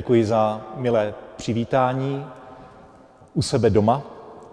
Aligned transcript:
Děkuji 0.00 0.24
za 0.24 0.60
milé 0.76 1.14
přivítání 1.36 2.26
u 3.34 3.42
sebe 3.42 3.70
doma, 3.70 4.02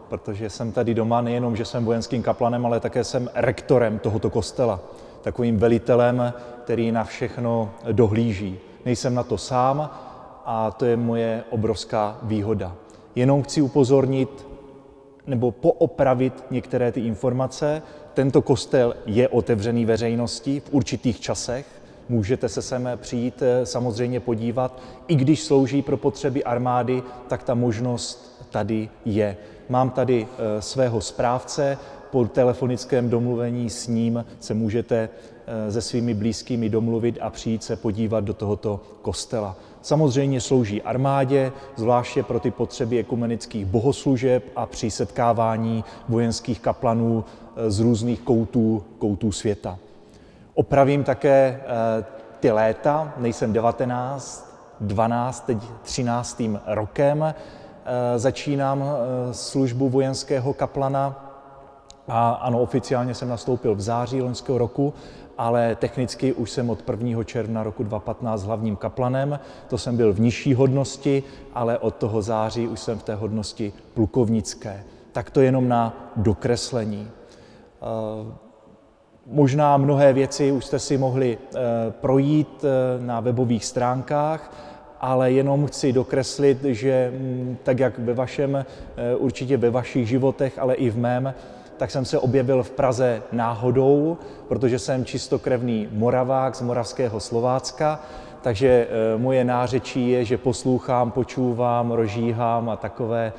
protože 0.10 0.50
jsem 0.50 0.72
tady 0.72 0.94
doma 0.94 1.22
nejenom, 1.22 1.56
že 1.56 1.66
jsem 1.66 1.86
vojenským 1.86 2.24
kaplanem, 2.24 2.66
ale 2.66 2.80
také 2.80 3.04
jsem 3.04 3.30
rektorem 3.34 4.00
tohoto 4.00 4.30
kostela, 4.30 4.80
takovým 5.22 5.58
velitelem, 5.58 6.34
který 6.64 6.92
na 6.92 7.04
všechno 7.04 7.72
dohlíží. 7.92 8.60
Nejsem 8.86 9.16
na 9.16 9.24
to 9.24 9.38
sám 9.38 9.90
a 10.46 10.72
to 10.72 10.86
je 10.86 10.98
moje 10.98 11.44
obrovská 11.50 12.18
výhoda. 12.24 12.76
Jenom 13.16 13.44
chci 13.44 13.62
upozornit 13.62 14.48
nebo 15.28 15.52
poopravit 15.52 16.44
některé 16.52 16.92
ty 16.92 17.00
informace. 17.02 17.82
Tento 18.14 18.42
kostel 18.42 18.96
je 19.06 19.28
otevřený 19.28 19.86
veřejnosti 19.86 20.60
v 20.60 20.74
určitých 20.74 21.20
časech, 21.20 21.66
Můžete 22.10 22.50
se 22.50 22.62
sem 22.62 22.90
přijít 22.96 23.42
eh, 23.42 23.66
samozřejmě 23.66 24.20
podívat. 24.20 24.82
I 25.08 25.16
když 25.16 25.44
slouží 25.44 25.82
pro 25.82 25.98
potřeby 25.98 26.44
armády, 26.44 27.04
tak 27.28 27.44
ta 27.44 27.54
možnost 27.54 28.44
tady 28.50 28.90
je. 29.06 29.38
Mám 29.70 29.90
tady 29.90 30.28
eh, 30.28 30.62
svého 30.62 31.02
správce, 31.02 31.78
po 32.12 32.26
telefonickém 32.26 33.10
domluvení 33.10 33.70
s 33.70 33.88
ním 33.88 34.26
se 34.40 34.54
můžete 34.54 35.10
eh, 35.68 35.72
se 35.72 35.82
svými 35.82 36.14
blízkými 36.14 36.70
domluvit 36.70 37.18
a 37.22 37.30
přijít 37.30 37.64
se 37.64 37.76
podívat 37.76 38.24
do 38.24 38.34
tohoto 38.34 38.80
kostela. 39.02 39.56
Samozřejmě 39.82 40.42
slouží 40.42 40.82
armádě, 40.82 41.52
zvláště 41.76 42.24
pro 42.24 42.40
ty 42.40 42.52
potřeby 42.52 43.00
ekumenických 43.00 43.66
bohoslužeb 43.66 44.44
a 44.56 44.66
při 44.66 44.92
setkávání 44.92 45.84
vojenských 46.10 46.60
kaplanů 46.60 47.26
z 47.68 47.80
různých 47.80 48.20
koutů, 48.20 48.84
koutů 49.00 49.32
světa. 49.32 49.80
Opravím 50.58 51.04
také 51.04 51.62
eh, 51.62 52.06
ty 52.40 52.52
léta, 52.52 53.14
nejsem 53.18 53.54
19, 53.54 54.58
12, 54.82 55.46
teď 55.46 55.58
13. 55.82 56.42
rokem 56.66 57.24
eh, 57.24 57.34
začínám 58.20 58.84
eh, 58.84 59.34
službu 59.34 59.90
vojenského 59.90 60.54
kaplana 60.54 61.34
a 62.08 62.30
ano, 62.30 62.62
oficiálně 62.62 63.14
jsem 63.14 63.30
nastoupil 63.30 63.76
v 63.76 63.82
září 63.82 64.22
loňského 64.22 64.58
roku, 64.58 64.94
ale 65.38 65.76
technicky 65.76 66.34
už 66.34 66.52
jsem 66.52 66.70
od 66.70 66.90
1. 66.90 67.24
června 67.24 67.64
roku 67.64 67.84
2015 67.84 68.44
hlavním 68.44 68.76
kaplanem. 68.76 69.40
To 69.68 69.78
jsem 69.78 69.98
byl 69.98 70.14
v 70.14 70.20
nižší 70.20 70.54
hodnosti, 70.54 71.24
ale 71.54 71.78
od 71.78 71.96
toho 71.96 72.22
září 72.22 72.68
už 72.68 72.80
jsem 72.80 73.00
v 73.00 73.04
té 73.04 73.16
hodnosti 73.16 73.74
plukovnické. 73.94 74.84
Tak 75.12 75.30
to 75.30 75.42
jenom 75.42 75.68
na 75.68 76.12
dokreslení. 76.16 77.12
Možná 79.30 79.78
mnohé 79.78 80.14
věci 80.14 80.52
už 80.52 80.66
jste 80.66 80.80
si 80.80 80.98
mohli 80.98 81.38
eh, 81.38 81.60
projít 81.92 82.64
eh, 82.64 83.06
na 83.06 83.20
webových 83.20 83.66
stránkách, 83.66 84.54
ale 85.00 85.32
jenom 85.32 85.66
chci 85.66 85.94
dokreslit, 85.94 86.64
že 86.64 87.12
mm, 87.14 87.58
tak 87.64 87.80
jak 87.80 88.00
ve 88.00 88.14
vašem, 88.14 88.56
eh, 88.56 89.16
určitě 89.16 89.58
ve 89.58 89.70
vašich 89.70 90.08
životech, 90.08 90.60
ale 90.60 90.76
i 90.76 90.90
v 90.90 90.98
mém, 90.98 91.34
tak 91.78 91.92
jsem 91.92 92.06
se 92.06 92.20
objevil 92.20 92.64
v 92.64 92.72
Praze 92.72 93.22
náhodou, 93.32 94.18
protože 94.48 94.80
jsem 94.80 95.06
čistokrevný 95.06 95.88
moravák 95.92 96.56
z 96.56 96.62
moravského 96.62 97.20
Slovácka, 97.20 98.00
takže 98.42 98.88
moje 99.18 99.44
nářečí 99.44 100.10
je, 100.10 100.26
že 100.26 100.38
poslouchám, 100.38 101.12
počúvám, 101.12 101.92
rožíhám 101.92 102.70
a 102.70 102.76
takové 102.76 103.34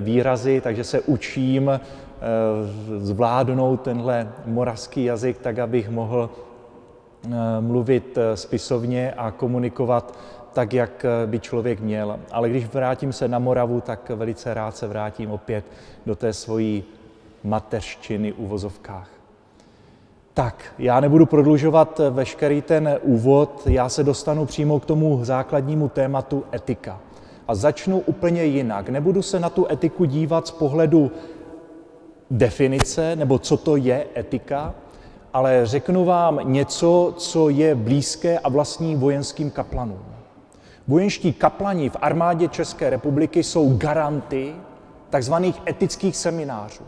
výrazy, 0.00 0.60
takže 0.60 0.84
se 0.84 1.00
učím 1.00 1.80
zvládnout 2.98 3.80
tenhle 3.80 4.32
moravský 4.46 5.04
jazyk 5.04 5.38
tak, 5.38 5.58
abych 5.58 5.90
mohl 5.90 6.30
eh, 6.30 7.30
mluvit 7.60 8.18
eh, 8.18 8.36
spisovně 8.36 9.12
a 9.12 9.30
komunikovat 9.30 10.18
tak, 10.52 10.72
jak 10.72 11.06
by 11.26 11.40
člověk 11.40 11.80
měl. 11.80 12.20
Ale 12.32 12.50
když 12.50 12.66
vrátím 12.66 13.12
se 13.12 13.28
na 13.28 13.38
Moravu, 13.38 13.80
tak 13.80 14.10
velice 14.10 14.54
rád 14.54 14.76
se 14.76 14.86
vrátím 14.86 15.30
opět 15.30 15.64
do 16.06 16.16
té 16.16 16.32
svojí 16.32 16.84
mateřštiny 17.44 18.32
u 18.32 18.46
vozovkách. 18.46 19.08
Tak, 20.34 20.74
já 20.78 21.00
nebudu 21.00 21.26
prodlužovat 21.26 22.00
veškerý 22.10 22.62
ten 22.62 22.98
úvod, 23.02 23.62
já 23.66 23.88
se 23.88 24.04
dostanu 24.04 24.46
přímo 24.46 24.80
k 24.80 24.84
tomu 24.84 25.20
základnímu 25.24 25.88
tématu 25.88 26.44
etika. 26.54 27.00
A 27.48 27.54
začnu 27.54 27.98
úplně 27.98 28.44
jinak. 28.44 28.88
Nebudu 28.88 29.22
se 29.22 29.40
na 29.40 29.50
tu 29.50 29.66
etiku 29.70 30.04
dívat 30.04 30.46
z 30.46 30.50
pohledu 30.50 31.10
definice, 32.30 33.16
nebo 33.16 33.38
co 33.38 33.56
to 33.56 33.76
je 33.76 34.06
etika, 34.16 34.74
ale 35.32 35.66
řeknu 35.66 36.04
vám 36.04 36.40
něco, 36.42 37.14
co 37.16 37.48
je 37.48 37.74
blízké 37.74 38.38
a 38.38 38.48
vlastní 38.48 38.96
vojenským 38.96 39.50
kaplanům. 39.50 40.04
Vojenští 40.88 41.32
kaplani 41.32 41.88
v 41.88 41.96
armádě 42.00 42.48
České 42.48 42.90
republiky 42.90 43.42
jsou 43.42 43.76
garanty 43.76 44.54
takzvaných 45.10 45.62
etických 45.68 46.16
seminářů. 46.16 46.84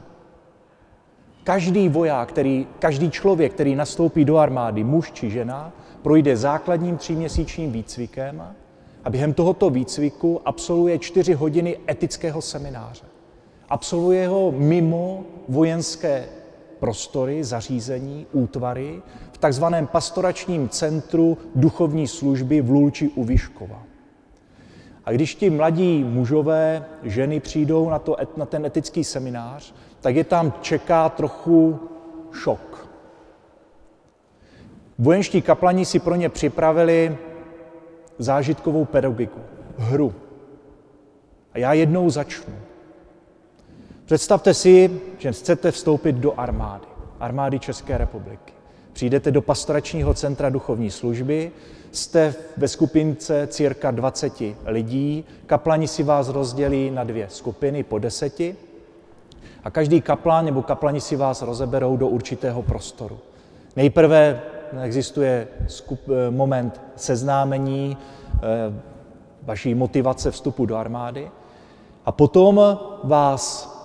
Každý 1.44 1.88
voják, 1.88 2.28
který, 2.28 2.66
každý 2.78 3.10
člověk, 3.10 3.52
který 3.52 3.74
nastoupí 3.74 4.24
do 4.24 4.36
armády, 4.36 4.84
muž 4.84 5.12
či 5.12 5.30
žena, 5.30 5.72
projde 6.02 6.36
základním 6.36 6.96
tříměsíčním 6.96 7.72
výcvikem 7.72 8.42
a 9.04 9.10
během 9.10 9.34
tohoto 9.34 9.70
výcviku 9.70 10.40
absolvuje 10.44 10.98
čtyři 10.98 11.34
hodiny 11.34 11.78
etického 11.90 12.42
semináře. 12.42 13.15
Absolvuje 13.68 14.28
ho 14.28 14.52
mimo 14.52 15.24
vojenské 15.48 16.28
prostory, 16.78 17.44
zařízení, 17.44 18.26
útvary 18.32 19.02
v 19.32 19.38
takzvaném 19.38 19.86
pastoračním 19.86 20.68
centru 20.68 21.38
duchovní 21.54 22.08
služby 22.08 22.60
v 22.60 22.70
Lulči 22.70 23.08
u 23.08 23.24
Vyškova. 23.24 23.82
A 25.04 25.12
když 25.12 25.34
ti 25.34 25.50
mladí 25.50 26.04
mužové, 26.04 26.84
ženy 27.02 27.40
přijdou 27.40 27.90
na, 27.90 27.98
to, 27.98 28.16
na 28.36 28.46
ten 28.46 28.66
etický 28.66 29.04
seminář, 29.04 29.74
tak 30.00 30.16
je 30.16 30.24
tam 30.24 30.52
čeká 30.60 31.08
trochu 31.08 31.80
šok. 32.32 32.88
Vojenští 34.98 35.42
kaplani 35.42 35.84
si 35.84 35.98
pro 35.98 36.14
ně 36.14 36.28
připravili 36.28 37.18
zážitkovou 38.18 38.84
pedagogiku, 38.84 39.40
hru. 39.76 40.14
A 41.52 41.58
já 41.58 41.72
jednou 41.72 42.10
začnu. 42.10 42.55
Představte 44.06 44.54
si, 44.54 45.00
že 45.18 45.32
chcete 45.32 45.70
vstoupit 45.70 46.16
do 46.16 46.40
armády, 46.40 46.86
armády 47.20 47.58
České 47.58 47.98
republiky. 47.98 48.52
Přijdete 48.92 49.30
do 49.30 49.42
pastoračního 49.42 50.14
centra 50.14 50.50
duchovní 50.50 50.90
služby, 50.90 51.52
jste 51.92 52.34
ve 52.56 52.68
skupince 52.68 53.46
cirka 53.46 53.90
20 53.90 54.32
lidí, 54.66 55.24
kaplani 55.46 55.88
si 55.88 56.02
vás 56.02 56.28
rozdělí 56.28 56.90
na 56.90 57.04
dvě 57.04 57.26
skupiny 57.30 57.82
po 57.82 57.98
deseti 57.98 58.56
a 59.64 59.70
každý 59.70 60.00
kaplan 60.00 60.44
nebo 60.44 60.62
kaplani 60.62 61.00
si 61.00 61.16
vás 61.16 61.42
rozeberou 61.42 61.96
do 61.96 62.08
určitého 62.08 62.62
prostoru. 62.62 63.18
Nejprve 63.76 64.42
existuje 64.82 65.48
moment 66.30 66.80
seznámení, 66.96 67.96
eh, 68.34 68.38
vaší 69.42 69.74
motivace 69.74 70.30
vstupu 70.30 70.66
do 70.66 70.76
armády 70.76 71.30
a 72.04 72.12
potom 72.12 72.78
vás 73.04 73.75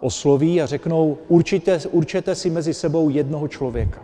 osloví 0.00 0.62
a 0.62 0.66
řeknou, 0.66 1.18
určitě, 1.28 1.80
určete 1.90 2.34
si 2.34 2.50
mezi 2.50 2.74
sebou 2.74 3.08
jednoho 3.08 3.48
člověka. 3.48 4.02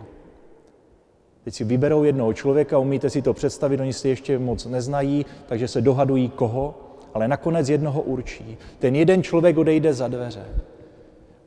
Teď 1.43 1.53
si 1.53 1.63
vyberou 1.63 2.03
jednoho 2.03 2.33
člověka, 2.33 2.77
umíte 2.77 3.09
si 3.09 3.21
to 3.21 3.33
představit, 3.33 3.79
oni 3.79 3.93
si 3.93 4.09
ještě 4.09 4.39
moc 4.39 4.65
neznají, 4.65 5.25
takže 5.45 5.67
se 5.67 5.81
dohadují 5.81 6.29
koho, 6.29 6.75
ale 7.13 7.27
nakonec 7.27 7.69
jednoho 7.69 8.01
určí. 8.01 8.57
Ten 8.79 8.95
jeden 8.95 9.23
člověk 9.23 9.57
odejde 9.57 9.93
za 9.93 10.07
dveře. 10.07 10.45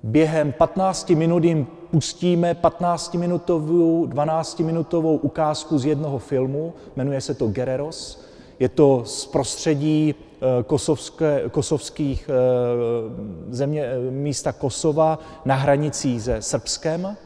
Během 0.03 0.53
15 0.53 1.11
minut 1.11 1.45
jim 1.45 1.67
pustíme 1.91 2.57
15-minutovou, 2.63 4.09
12-minutovou 4.09 5.19
ukázku 5.23 5.79
z 5.79 5.85
jednoho 5.85 6.19
filmu, 6.19 6.73
jmenuje 6.97 7.21
se 7.21 7.35
to 7.35 7.47
Gereros. 7.47 8.30
Je 8.61 8.69
to 8.69 9.03
z 9.05 9.27
prostředí 9.27 10.15
Eh, 10.43 10.63
kosovské, 10.63 11.43
kosovských 11.51 12.31
eh, 12.31 12.35
země, 13.55 13.85
eh, 13.85 14.11
místa 14.11 14.53
Kosova 14.53 15.19
na 15.45 15.55
hranicích 15.55 16.23
se 16.23 16.43
Srbskem. 16.43 17.17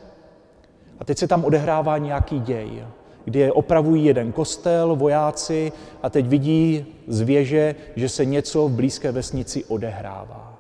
A 0.99 1.05
teď 1.05 1.19
se 1.19 1.29
tam 1.29 1.45
odehrává 1.45 1.99
nějaký 1.99 2.41
děj. 2.41 2.85
kdy 3.25 3.53
opravují 3.53 4.05
jeden 4.05 4.33
kostel, 4.33 4.97
vojáci, 4.97 5.73
a 6.03 6.11
teď 6.11 6.27
vidí 6.27 6.87
z 7.09 7.21
věže, 7.21 7.75
že 7.97 8.09
se 8.09 8.25
něco 8.25 8.69
v 8.69 8.73
blízké 8.73 9.13
vesnici 9.13 9.65
odehrává. 9.65 10.59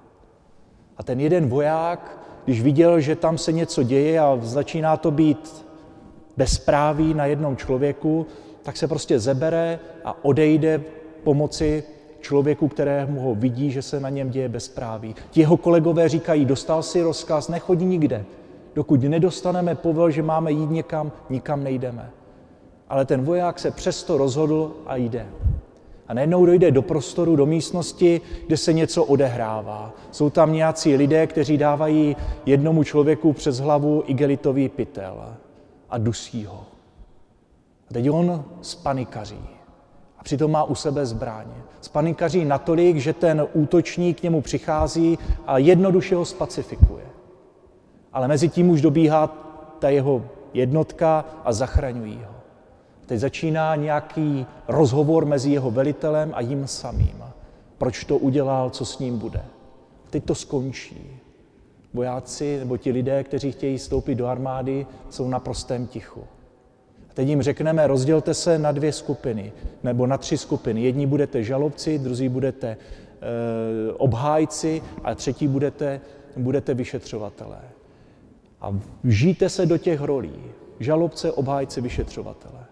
A 0.96 1.02
ten 1.02 1.20
jeden 1.20 1.48
voják, 1.48 2.18
když 2.44 2.62
viděl, 2.62 3.00
že 3.00 3.16
tam 3.16 3.38
se 3.38 3.52
něco 3.52 3.82
děje 3.82 4.20
a 4.20 4.38
začíná 4.42 4.96
to 4.96 5.10
být 5.10 5.66
bezpráví 6.36 7.14
na 7.14 7.26
jednom 7.26 7.56
člověku, 7.56 8.26
tak 8.64 8.76
se 8.76 8.88
prostě 8.88 9.18
zebere 9.18 9.78
a 10.04 10.24
odejde 10.24 10.80
pomoci 11.24 11.84
člověku, 12.20 12.68
kterému 12.68 13.20
ho 13.20 13.34
vidí, 13.34 13.70
že 13.70 13.82
se 13.82 14.00
na 14.00 14.08
něm 14.08 14.30
děje 14.30 14.48
bezpráví. 14.48 15.14
Ti 15.30 15.40
jeho 15.40 15.56
kolegové 15.56 16.08
říkají, 16.08 16.44
dostal 16.44 16.82
si 16.82 17.02
rozkaz, 17.02 17.48
nechodí 17.48 17.84
nikde. 17.84 18.24
Dokud 18.74 19.02
nedostaneme 19.02 19.74
povel, 19.74 20.10
že 20.10 20.22
máme 20.22 20.52
jít 20.52 20.70
někam, 20.70 21.12
nikam 21.30 21.64
nejdeme. 21.64 22.10
Ale 22.88 23.04
ten 23.04 23.24
voják 23.24 23.58
se 23.58 23.70
přesto 23.70 24.18
rozhodl 24.18 24.72
a 24.86 24.96
jde. 24.96 25.26
A 26.08 26.14
najednou 26.14 26.46
dojde 26.46 26.70
do 26.70 26.82
prostoru, 26.82 27.36
do 27.36 27.46
místnosti, 27.46 28.20
kde 28.46 28.56
se 28.56 28.72
něco 28.72 29.04
odehrává. 29.04 29.92
Jsou 30.10 30.30
tam 30.30 30.52
nějací 30.52 30.96
lidé, 30.96 31.26
kteří 31.26 31.58
dávají 31.58 32.16
jednomu 32.46 32.84
člověku 32.84 33.32
přes 33.32 33.58
hlavu 33.58 34.02
igelitový 34.06 34.68
pytel 34.68 35.24
a 35.90 35.98
dusí 35.98 36.44
ho. 36.44 36.64
A 37.90 37.94
teď 37.94 38.10
on 38.10 38.44
spanikaří. 38.62 39.48
A 40.18 40.22
přitom 40.22 40.50
má 40.50 40.64
u 40.64 40.74
sebe 40.74 41.06
zbraně. 41.06 41.54
Spanikaří 41.80 42.44
natolik, 42.44 42.96
že 42.96 43.12
ten 43.12 43.46
útočník 43.52 44.20
k 44.20 44.22
němu 44.22 44.40
přichází 44.40 45.18
a 45.46 45.58
jednoduše 45.58 46.16
ho 46.16 46.24
spacifikuje. 46.24 47.04
Ale 48.12 48.28
mezi 48.28 48.48
tím 48.48 48.70
už 48.70 48.80
dobíhá 48.80 49.26
ta 49.78 49.88
jeho 49.88 50.24
jednotka 50.54 51.24
a 51.44 51.52
zachraňují 51.52 52.16
ho. 52.16 52.34
Teď 53.06 53.20
začíná 53.20 53.76
nějaký 53.76 54.46
rozhovor 54.68 55.24
mezi 55.24 55.50
jeho 55.50 55.70
velitelem 55.70 56.32
a 56.34 56.40
jím 56.40 56.66
samým. 56.66 57.24
Proč 57.78 58.04
to 58.04 58.18
udělal, 58.18 58.70
co 58.70 58.84
s 58.84 58.98
ním 58.98 59.18
bude. 59.18 59.44
Teď 60.10 60.24
to 60.24 60.34
skončí. 60.34 61.20
Vojáci 61.94 62.58
nebo 62.58 62.76
ti 62.76 62.90
lidé, 62.90 63.24
kteří 63.24 63.52
chtějí 63.52 63.78
stoupit 63.78 64.14
do 64.14 64.26
armády, 64.26 64.86
jsou 65.10 65.28
na 65.28 65.40
prostém 65.40 65.86
tichu. 65.86 66.24
Teď 67.14 67.28
jim 67.28 67.42
řekneme, 67.42 67.86
rozdělte 67.86 68.34
se 68.34 68.58
na 68.58 68.72
dvě 68.72 68.92
skupiny, 68.92 69.52
nebo 69.82 70.06
na 70.06 70.18
tři 70.18 70.38
skupiny. 70.38 70.82
Jedni 70.82 71.06
budete 71.06 71.42
žalobci, 71.42 71.98
druzí 71.98 72.28
budete 72.28 72.68
e, 72.68 72.76
obhájci 73.92 74.82
a 75.04 75.14
třetí 75.14 75.48
budete, 75.48 76.00
budete 76.36 76.74
vyšetřovatelé. 76.74 77.60
A 78.60 78.74
vžijte 79.04 79.48
se 79.48 79.66
do 79.66 79.78
těch 79.78 80.00
rolí. 80.00 80.34
Žalobce, 80.80 81.32
obhájce, 81.32 81.80
vyšetřovatelé. 81.80 82.64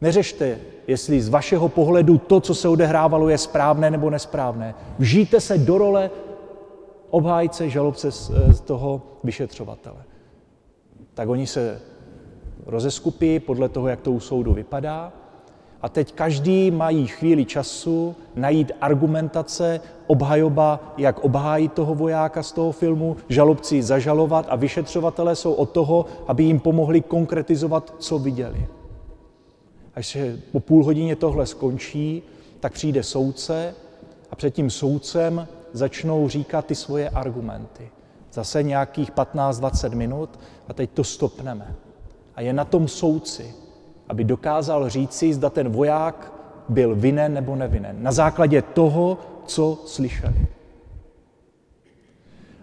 Neřešte, 0.00 0.58
jestli 0.86 1.20
z 1.20 1.28
vašeho 1.28 1.68
pohledu 1.68 2.18
to, 2.18 2.40
co 2.40 2.54
se 2.54 2.68
odehrávalo, 2.68 3.28
je 3.28 3.38
správné 3.38 3.90
nebo 3.90 4.10
nesprávné. 4.10 4.74
Vžijte 4.98 5.40
se 5.40 5.58
do 5.58 5.78
role 5.78 6.10
obhájce, 7.10 7.70
žalobce 7.70 8.10
z 8.10 8.60
toho 8.64 9.02
vyšetřovatele. 9.24 10.04
Tak 11.14 11.28
oni 11.28 11.46
se 11.46 11.80
rozeskupí 12.66 13.40
podle 13.40 13.68
toho, 13.68 13.88
jak 13.88 14.00
to 14.00 14.12
u 14.12 14.20
soudu 14.20 14.52
vypadá. 14.52 15.12
A 15.82 15.88
teď 15.88 16.12
každý 16.12 16.70
mají 16.70 17.06
chvíli 17.06 17.44
času 17.44 18.14
najít 18.36 18.72
argumentace, 18.80 19.80
obhajoba, 20.06 20.94
jak 20.96 21.18
obhájit 21.24 21.72
toho 21.72 21.94
vojáka 21.94 22.42
z 22.42 22.52
toho 22.52 22.72
filmu, 22.72 23.16
žalobci 23.28 23.82
zažalovat 23.82 24.46
a 24.48 24.56
vyšetřovatelé 24.56 25.36
jsou 25.36 25.52
od 25.52 25.70
toho, 25.70 26.06
aby 26.26 26.42
jim 26.42 26.60
pomohli 26.60 27.00
konkretizovat, 27.00 27.94
co 27.98 28.18
viděli. 28.18 28.66
Až 29.94 30.06
se 30.06 30.38
po 30.52 30.60
půl 30.60 30.84
hodině 30.84 31.16
tohle 31.16 31.46
skončí, 31.46 32.22
tak 32.60 32.72
přijde 32.72 33.02
soudce 33.02 33.74
a 34.30 34.36
před 34.36 34.54
tím 34.54 34.70
soudcem 34.70 35.48
začnou 35.72 36.28
říkat 36.28 36.66
ty 36.66 36.74
svoje 36.74 37.10
argumenty. 37.10 37.90
Zase 38.32 38.62
nějakých 38.62 39.12
15-20 39.12 39.94
minut 39.94 40.38
a 40.68 40.72
teď 40.72 40.90
to 40.90 41.04
stopneme. 41.04 41.74
A 42.36 42.40
je 42.40 42.52
na 42.52 42.64
tom 42.64 42.88
soudci, 42.88 43.54
aby 44.08 44.24
dokázal 44.24 44.88
říci, 44.88 45.34
zda 45.34 45.50
ten 45.50 45.68
voják 45.68 46.32
byl 46.68 46.94
vinen 46.94 47.34
nebo 47.34 47.56
nevinen. 47.56 47.96
Na 48.02 48.12
základě 48.12 48.62
toho, 48.62 49.18
co 49.46 49.82
slyšeli. 49.86 50.46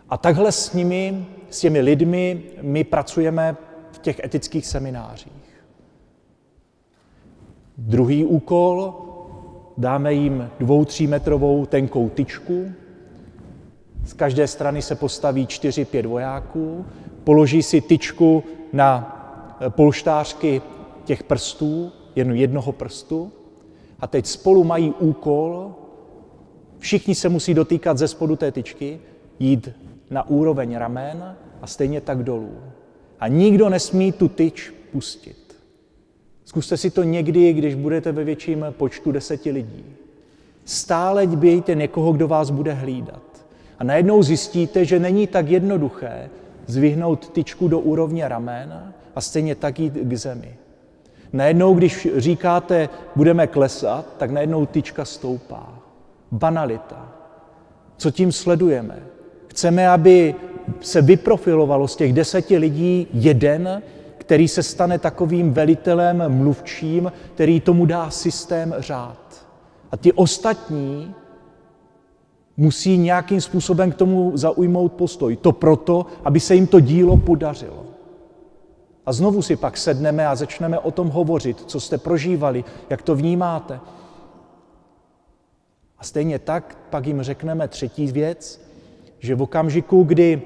A 0.10 0.18
takhle 0.18 0.52
s 0.52 0.74
nimi, 0.74 1.26
s 1.50 1.60
těmi 1.60 1.82
lidmi, 1.82 2.44
my 2.62 2.84
pracujeme 2.84 3.56
v 3.92 3.98
těch 3.98 4.20
etických 4.20 4.66
seminářích. 4.66 5.64
Druhý 7.78 8.26
úkol, 8.26 8.94
dáme 9.78 10.14
jim 10.14 10.50
dvou, 10.60 10.86
třímetrovou 10.86 11.66
tenkou 11.66 12.10
tyčku, 12.10 12.72
z 14.06 14.14
každé 14.14 14.48
strany 14.48 14.82
se 14.82 14.96
postaví 14.96 15.48
čtyři, 15.48 15.86
pět 15.86 16.06
vojáků, 16.06 16.86
položí 17.24 17.64
si 17.64 17.82
tyčku 17.82 18.44
na 18.74 19.20
polštářky 19.70 20.62
těch 21.06 21.24
prstů, 21.24 21.92
jen 22.16 22.32
jednoho 22.32 22.72
prstu, 22.72 23.32
a 24.00 24.08
teď 24.08 24.26
spolu 24.26 24.64
mají 24.64 24.94
úkol, 25.00 25.76
všichni 26.80 27.16
se 27.16 27.30
musí 27.30 27.54
dotýkat 27.54 27.98
ze 27.98 28.08
spodu 28.08 28.36
té 28.36 28.52
tyčky, 28.52 29.00
jít 29.40 29.70
na 30.10 30.30
úroveň 30.30 30.76
ramen 30.76 31.36
a 31.62 31.68
stejně 31.68 32.02
tak 32.02 32.24
dolů. 32.24 32.58
A 33.20 33.28
nikdo 33.28 33.70
nesmí 33.70 34.12
tu 34.12 34.28
tyč 34.28 34.74
pustit. 34.92 35.56
Zkuste 36.46 36.78
si 36.78 36.90
to 36.90 37.04
někdy, 37.04 37.54
když 37.54 37.76
budete 37.76 38.12
ve 38.12 38.24
větším 38.24 38.66
počtu 38.72 39.12
deseti 39.12 39.52
lidí. 39.52 39.86
Stále 40.66 41.28
dbějte 41.28 41.76
někoho, 41.76 42.12
kdo 42.12 42.28
vás 42.28 42.50
bude 42.50 42.74
hlídat. 42.74 43.46
A 43.80 43.84
najednou 43.84 44.24
zjistíte, 44.24 44.86
že 44.86 45.00
není 45.00 45.28
tak 45.28 45.50
jednoduché 45.50 46.30
zvyhnout 46.66 47.30
tyčku 47.30 47.68
do 47.68 47.80
úrovně 47.80 48.28
ramen 48.28 48.94
a 49.16 49.22
stejně 49.22 49.56
tak 49.56 49.80
jít 49.80 49.94
k 49.94 50.18
zemi. 50.18 50.56
Najednou, 51.34 51.74
když 51.74 52.08
říkáte, 52.16 52.90
budeme 53.16 53.48
klesat, 53.48 54.06
tak 54.18 54.32
najednou 54.32 54.66
tyčka 54.66 55.06
stoupá. 55.06 55.80
Banalita. 56.32 57.12
Co 57.98 58.12
tím 58.12 58.32
sledujeme? 58.32 59.00
Chceme, 59.48 59.90
aby 59.90 60.36
se 60.82 61.02
vyprofilovalo 61.02 61.88
z 61.88 61.96
těch 61.96 62.14
deseti 62.14 62.58
lidí 62.58 63.08
jeden, 63.14 63.82
který 64.18 64.48
se 64.48 64.64
stane 64.64 65.00
takovým 65.00 65.54
velitelem, 65.54 66.24
mluvčím, 66.28 67.12
který 67.34 67.60
tomu 67.60 67.86
dá 67.86 68.10
systém 68.10 68.76
řád. 68.78 69.46
A 69.92 69.98
ti 69.98 70.14
ostatní 70.14 71.16
musí 72.58 72.98
nějakým 72.98 73.42
způsobem 73.42 73.92
k 73.92 73.96
tomu 73.96 74.32
zaujmout 74.38 74.94
postoj. 74.94 75.36
To 75.36 75.52
proto, 75.52 76.06
aby 76.24 76.40
se 76.40 76.56
jim 76.56 76.68
to 76.68 76.80
dílo 76.80 77.18
podařilo. 77.18 77.86
A 79.06 79.14
znovu 79.14 79.42
si 79.42 79.56
pak 79.56 79.78
sedneme 79.78 80.28
a 80.28 80.36
začneme 80.36 80.80
o 80.80 80.92
tom 80.92 81.10
hovořit, 81.10 81.60
co 81.60 81.80
jste 81.80 81.98
prožívali, 81.98 82.64
jak 82.90 83.02
to 83.02 83.16
vnímáte. 83.16 83.80
A 85.98 86.04
stejně 86.04 86.40
tak 86.40 86.78
pak 86.90 87.08
jim 87.08 87.24
řekneme 87.24 87.68
třetí 87.68 88.12
věc, 88.12 88.62
že 89.20 89.36
v 89.36 89.42
okamžiku, 89.42 90.04
kdy 90.04 90.42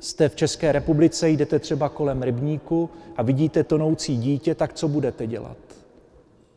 jste 0.00 0.28
v 0.28 0.36
České 0.36 0.72
republice, 0.72 1.28
jdete 1.28 1.58
třeba 1.58 1.88
kolem 1.88 2.22
rybníku 2.22 2.90
a 3.16 3.22
vidíte 3.22 3.64
tonoucí 3.64 4.16
dítě, 4.16 4.54
tak 4.54 4.72
co 4.72 4.88
budete 4.88 5.26
dělat? 5.26 5.56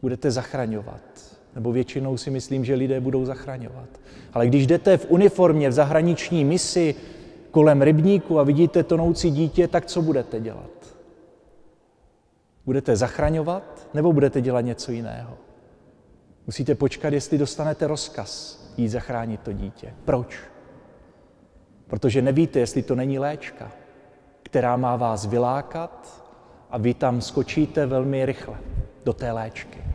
Budete 0.01 0.31
zachraňovat. 0.31 1.08
Nebo 1.55 1.71
většinou 1.71 2.17
si 2.17 2.29
myslím, 2.29 2.65
že 2.65 2.75
lidé 2.75 2.99
budou 2.99 3.25
zachraňovat. 3.25 3.89
Ale 4.33 4.47
když 4.47 4.67
jdete 4.67 4.97
v 4.97 5.05
uniformě 5.09 5.69
v 5.69 5.73
zahraniční 5.73 6.45
misi 6.45 6.95
kolem 7.51 7.81
rybníku 7.81 8.39
a 8.39 8.43
vidíte 8.43 8.83
tonoucí 8.83 9.31
dítě, 9.31 9.67
tak 9.67 9.85
co 9.85 10.01
budete 10.01 10.39
dělat? 10.39 10.69
Budete 12.65 12.95
zachraňovat 12.95 13.89
nebo 13.93 14.13
budete 14.13 14.41
dělat 14.41 14.61
něco 14.61 14.91
jiného? 14.91 15.37
Musíte 16.47 16.75
počkat, 16.75 17.13
jestli 17.13 17.37
dostanete 17.37 17.87
rozkaz 17.87 18.59
jít 18.77 18.89
zachránit 18.89 19.41
to 19.41 19.53
dítě. 19.53 19.93
Proč? 20.05 20.39
Protože 21.87 22.21
nevíte, 22.21 22.59
jestli 22.59 22.81
to 22.81 22.95
není 22.95 23.19
léčka, 23.19 23.71
která 24.43 24.77
má 24.77 24.95
vás 24.95 25.25
vylákat 25.25 26.23
a 26.69 26.77
vy 26.77 26.93
tam 26.93 27.21
skočíte 27.21 27.85
velmi 27.85 28.25
rychle 28.25 28.57
do 29.05 29.13
té 29.13 29.31
léčky. 29.31 29.88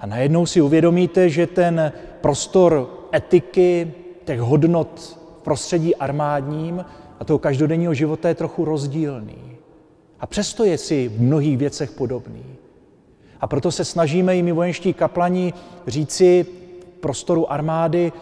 A 0.00 0.06
najednou 0.06 0.46
si 0.46 0.60
uvědomíte, 0.60 1.28
že 1.28 1.46
ten 1.46 1.92
prostor 2.20 2.90
etiky, 3.14 3.92
těch 4.24 4.40
hodnot 4.40 5.18
v 5.40 5.42
prostředí 5.42 5.96
armádním 5.96 6.84
a 7.20 7.24
toho 7.24 7.38
každodenního 7.38 7.94
života 7.94 8.28
je 8.28 8.34
trochu 8.34 8.64
rozdílný. 8.64 9.56
A 10.20 10.26
přesto 10.26 10.64
je 10.64 10.78
si 10.78 11.08
v 11.08 11.20
mnohých 11.22 11.58
věcech 11.58 11.90
podobný. 11.90 12.44
A 13.40 13.46
proto 13.46 13.72
se 13.72 13.84
snažíme 13.84 14.36
i 14.36 14.42
my 14.42 14.52
vojenští 14.52 14.94
kaplani 14.94 15.52
říci 15.86 16.46
prostoru 17.00 17.52
armády, 17.52 18.12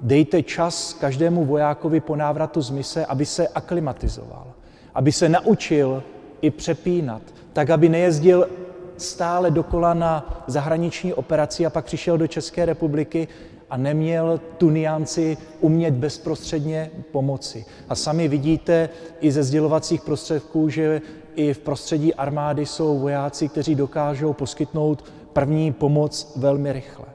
dejte 0.00 0.42
čas 0.42 0.94
každému 0.94 1.44
vojákovi 1.44 2.00
po 2.00 2.16
návratu 2.16 2.60
z 2.60 2.70
mise, 2.70 3.06
aby 3.06 3.26
se 3.26 3.48
aklimatizoval, 3.48 4.46
aby 4.94 5.12
se 5.12 5.28
naučil 5.28 6.02
i 6.40 6.50
přepínat, 6.50 7.22
tak 7.52 7.70
aby 7.70 7.88
nejezdil 7.88 8.48
stále 8.96 9.50
dokola 9.50 9.94
na 9.94 10.44
zahraniční 10.46 11.14
operaci 11.14 11.66
a 11.66 11.70
pak 11.70 11.84
přišel 11.84 12.18
do 12.18 12.26
České 12.26 12.66
republiky 12.66 13.28
a 13.70 13.76
neměl 13.76 14.40
tu 14.58 14.70
nianci 14.70 15.36
umět 15.60 15.94
bezprostředně 15.94 16.90
pomoci. 17.12 17.64
A 17.88 17.94
sami 17.94 18.28
vidíte 18.28 18.88
i 19.20 19.32
ze 19.32 19.42
sdělovacích 19.42 20.02
prostředků, 20.02 20.68
že 20.68 21.00
i 21.34 21.54
v 21.54 21.58
prostředí 21.58 22.14
armády 22.14 22.66
jsou 22.66 22.98
vojáci, 22.98 23.48
kteří 23.48 23.74
dokážou 23.74 24.32
poskytnout 24.32 25.04
první 25.32 25.72
pomoc 25.72 26.32
velmi 26.36 26.72
rychle. 26.72 27.06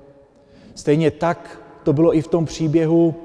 Stejně 0.75 1.12
tak 1.12 1.62
to 1.84 1.93
bylo 1.93 2.15
i 2.15 2.22
v 2.22 2.27
tom 2.27 2.46
příběhu, 2.46 3.15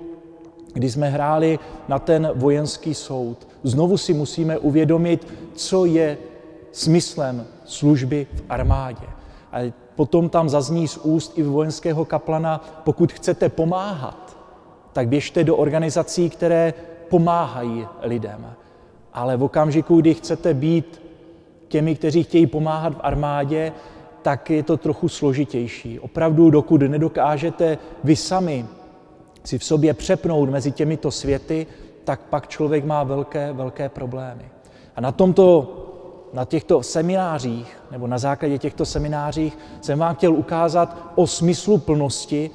kdy 0.73 0.91
jsme 0.91 1.09
hráli 1.09 1.59
na 1.89 1.99
ten 1.99 2.31
vojenský 2.35 2.95
soud. 2.95 3.49
Znovu 3.63 3.97
si 3.97 4.15
musíme 4.15 4.59
uvědomit, 4.59 5.27
co 5.55 5.85
je 5.85 6.19
smyslem 6.73 7.47
služby 7.65 8.27
v 8.35 8.43
armádě. 8.49 9.07
A 9.53 9.73
potom 9.97 10.29
tam 10.29 10.49
zazní 10.49 10.89
z 10.89 10.97
úst 10.97 11.39
i 11.39 11.43
vojenského 11.43 12.05
kaplana, 12.05 12.65
pokud 12.85 13.13
chcete 13.13 13.49
pomáhat, 13.49 14.37
tak 14.93 15.09
běžte 15.09 15.45
do 15.45 15.57
organizací, 15.57 16.31
které 16.31 16.75
pomáhají 17.09 17.87
lidem. 18.03 18.47
Ale 19.13 19.37
v 19.37 19.43
okamžiku, 19.43 20.01
kdy 20.01 20.15
chcete 20.15 20.55
být 20.55 21.03
těmi, 21.69 21.95
kteří 21.95 22.23
chtějí 22.23 22.47
pomáhat 22.47 22.95
v 22.95 23.01
armádě, 23.01 23.73
tak 24.23 24.51
je 24.51 24.63
to 24.63 24.77
trochu 24.77 25.09
složitější. 25.09 26.01
Opravdu, 26.01 26.51
dokud 26.51 26.81
nedokážete 26.81 27.79
vy 28.05 28.17
sami 28.17 28.67
si 29.45 29.59
v 29.59 29.65
sobě 29.65 29.95
přepnout 29.95 30.51
mezi 30.51 30.73
těmito 30.73 31.11
světy, 31.11 31.67
tak 32.05 32.21
pak 32.21 32.49
člověk 32.49 32.85
má 32.85 33.05
velké, 33.05 33.53
velké 33.53 33.89
problémy. 33.89 34.45
A 34.97 35.01
na 35.01 35.13
tomto 35.13 35.79
na 36.33 36.45
těchto 36.45 36.83
seminářích, 36.83 37.79
nebo 37.91 38.07
na 38.07 38.19
základě 38.19 38.59
těchto 38.59 38.87
seminářích, 38.87 39.59
jsem 39.81 39.99
vám 39.99 40.15
chtěl 40.15 40.33
ukázat 40.33 41.13
o 41.15 41.27
smyslu 41.27 41.79
plnosti, 41.79 42.51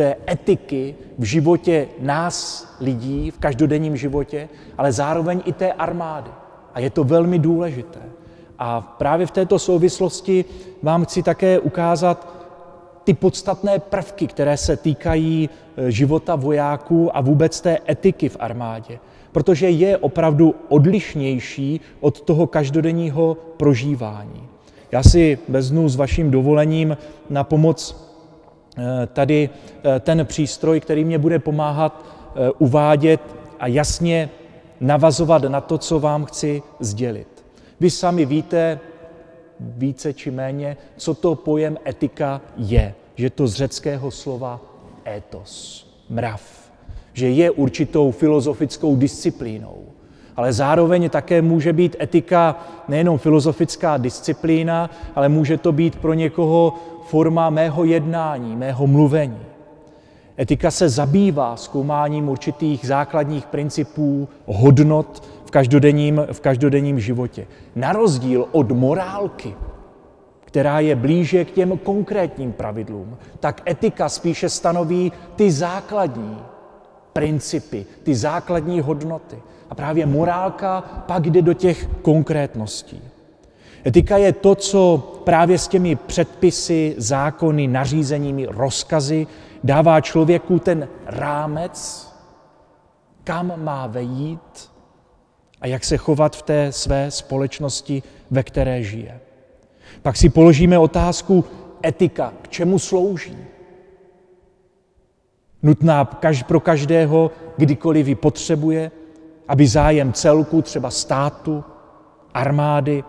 je 0.00 0.16
etiky 0.30 0.94
v 1.18 1.24
životě 1.24 1.88
nás, 2.00 2.66
lidí, 2.80 3.30
v 3.30 3.38
každodenním 3.38 3.96
životě, 3.96 4.48
ale 4.78 4.92
zároveň 4.92 5.42
i 5.44 5.52
té 5.52 5.72
armády. 5.72 6.30
A 6.74 6.80
je 6.80 6.90
to 6.90 7.04
velmi 7.04 7.38
důležité. 7.38 8.00
A 8.58 8.80
právě 8.80 9.26
v 9.26 9.30
této 9.30 9.58
souvislosti 9.58 10.44
vám 10.82 11.04
chci 11.04 11.22
také 11.22 11.58
ukázat 11.58 12.28
ty 13.04 13.14
podstatné 13.14 13.78
prvky, 13.78 14.26
které 14.26 14.56
se 14.56 14.76
týkají 14.76 15.50
e, 15.76 15.90
života 15.90 16.36
vojáků 16.36 17.16
a 17.16 17.20
vůbec 17.20 17.60
té 17.60 17.78
etiky 17.88 18.28
v 18.28 18.36
armádě 18.40 18.98
protože 19.32 19.70
je 19.70 19.98
opravdu 19.98 20.54
odlišnější 20.68 21.80
od 22.00 22.20
toho 22.20 22.46
každodenního 22.46 23.36
prožívání. 23.56 24.48
Já 24.92 25.02
si 25.02 25.38
veznu 25.48 25.88
s 25.88 25.96
vaším 25.96 26.30
dovolením 26.30 26.96
na 27.30 27.44
pomoc 27.44 27.96
eh, 28.78 29.06
tady 29.06 29.50
eh, 29.84 30.00
ten 30.00 30.26
přístroj, 30.26 30.80
který 30.80 31.04
mě 31.04 31.18
bude 31.18 31.38
pomáhat 31.38 32.04
eh, 32.04 32.50
uvádět 32.58 33.20
a 33.60 33.66
jasně 33.66 34.30
navazovat 34.80 35.42
na 35.42 35.60
to, 35.60 35.78
co 35.78 36.00
vám 36.00 36.24
chci 36.24 36.62
sdělit. 36.80 37.44
Vy 37.80 37.90
sami 37.90 38.24
víte 38.24 38.80
více 39.60 40.12
či 40.12 40.30
méně, 40.30 40.76
co 40.96 41.14
to 41.14 41.34
pojem 41.34 41.78
etika 41.86 42.40
je, 42.56 42.94
že 43.16 43.30
to 43.30 43.46
z 43.46 43.54
řeckého 43.54 44.10
slova 44.10 44.60
etos, 45.06 45.86
mrav 46.10 46.61
že 47.12 47.30
je 47.30 47.50
určitou 47.50 48.10
filozofickou 48.10 48.96
disciplínou. 48.96 49.76
Ale 50.36 50.52
zároveň 50.52 51.10
také 51.10 51.42
může 51.42 51.72
být 51.72 51.96
etika 52.00 52.56
nejenom 52.88 53.18
filozofická 53.18 53.96
disciplína, 53.96 54.90
ale 55.14 55.28
může 55.28 55.58
to 55.58 55.72
být 55.72 55.96
pro 55.96 56.14
někoho 56.14 56.74
forma 57.06 57.50
mého 57.50 57.84
jednání, 57.84 58.56
mého 58.56 58.86
mluvení. 58.86 59.38
Etika 60.38 60.70
se 60.70 60.88
zabývá 60.88 61.56
zkoumáním 61.56 62.28
určitých 62.28 62.86
základních 62.86 63.46
principů, 63.46 64.28
hodnot 64.46 65.22
v 65.44 65.50
každodenním, 65.50 66.26
v 66.32 66.40
každodenním 66.40 67.00
životě. 67.00 67.46
Na 67.76 67.92
rozdíl 67.92 68.46
od 68.52 68.70
morálky, 68.70 69.54
která 70.44 70.80
je 70.80 70.96
blíže 70.96 71.44
k 71.44 71.50
těm 71.50 71.78
konkrétním 71.78 72.52
pravidlům, 72.52 73.16
tak 73.40 73.70
etika 73.70 74.08
spíše 74.08 74.48
stanoví 74.48 75.12
ty 75.36 75.52
základní 75.52 76.38
principy, 77.12 77.86
ty 78.02 78.14
základní 78.14 78.80
hodnoty. 78.80 79.36
A 79.70 79.74
právě 79.74 80.06
morálka 80.06 80.80
pak 81.06 81.26
jde 81.26 81.42
do 81.42 81.54
těch 81.54 81.88
konkrétností. 82.02 83.00
Etika 83.86 84.16
je 84.16 84.32
to, 84.32 84.54
co 84.54 84.98
právě 85.24 85.58
s 85.58 85.68
těmi 85.68 85.96
předpisy, 85.96 86.94
zákony, 86.98 87.68
nařízeními, 87.68 88.46
rozkazy 88.46 89.26
dává 89.64 90.00
člověku 90.00 90.58
ten 90.58 90.88
rámec, 91.06 92.08
kam 93.24 93.52
má 93.64 93.86
vejít 93.86 94.70
a 95.60 95.66
jak 95.66 95.84
se 95.84 95.96
chovat 95.96 96.36
v 96.36 96.42
té 96.42 96.72
své 96.72 97.10
společnosti, 97.10 98.02
ve 98.30 98.42
které 98.42 98.82
žije. 98.82 99.20
Pak 100.02 100.16
si 100.16 100.28
položíme 100.28 100.78
otázku, 100.78 101.44
etika, 101.86 102.32
k 102.42 102.48
čemu 102.48 102.78
slouží? 102.78 103.36
Nutná 105.62 106.04
pro 106.46 106.60
každého, 106.60 107.30
kdykoliv 107.56 108.06
ji 108.06 108.14
potřebuje, 108.14 108.90
aby 109.48 109.66
zájem 109.66 110.12
celku, 110.12 110.62
třeba 110.62 110.90
státu, 110.90 111.64
armády, 112.34 113.04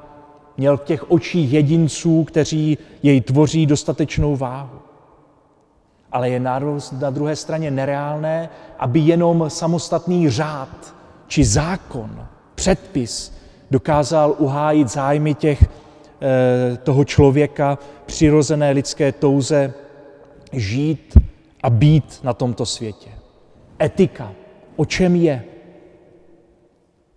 měl 0.57 0.77
v 0.77 0.83
těch 0.83 1.12
očích 1.12 1.53
jedinců, 1.53 2.24
kteří 2.24 2.77
jej 3.03 3.22
tvoří, 3.22 3.65
dostatečnou 3.65 4.36
váhu. 4.36 4.79
Ale 6.12 6.29
je 6.29 6.39
na 6.39 7.10
druhé 7.10 7.36
straně 7.36 7.72
nereálné, 7.72 8.50
aby 8.79 9.00
jenom 9.00 9.45
samostatný 9.48 10.29
řád 10.29 10.95
či 11.27 11.45
zákon, 11.45 12.27
předpis 12.55 13.33
dokázal 13.72 14.36
uhájit 14.38 14.88
zájmy 14.91 15.33
těch, 15.33 15.63
eh, 15.63 16.77
toho 16.77 17.05
člověka, 17.05 17.77
přirozené 18.05 18.72
lidské 18.72 19.12
touze 19.12 19.74
žít 20.51 21.17
a 21.63 21.70
být 21.70 22.20
na 22.24 22.34
tomto 22.34 22.65
světě. 22.65 23.10
Etika, 23.82 24.32
o 24.75 24.86
čem 24.86 25.15
je? 25.15 25.43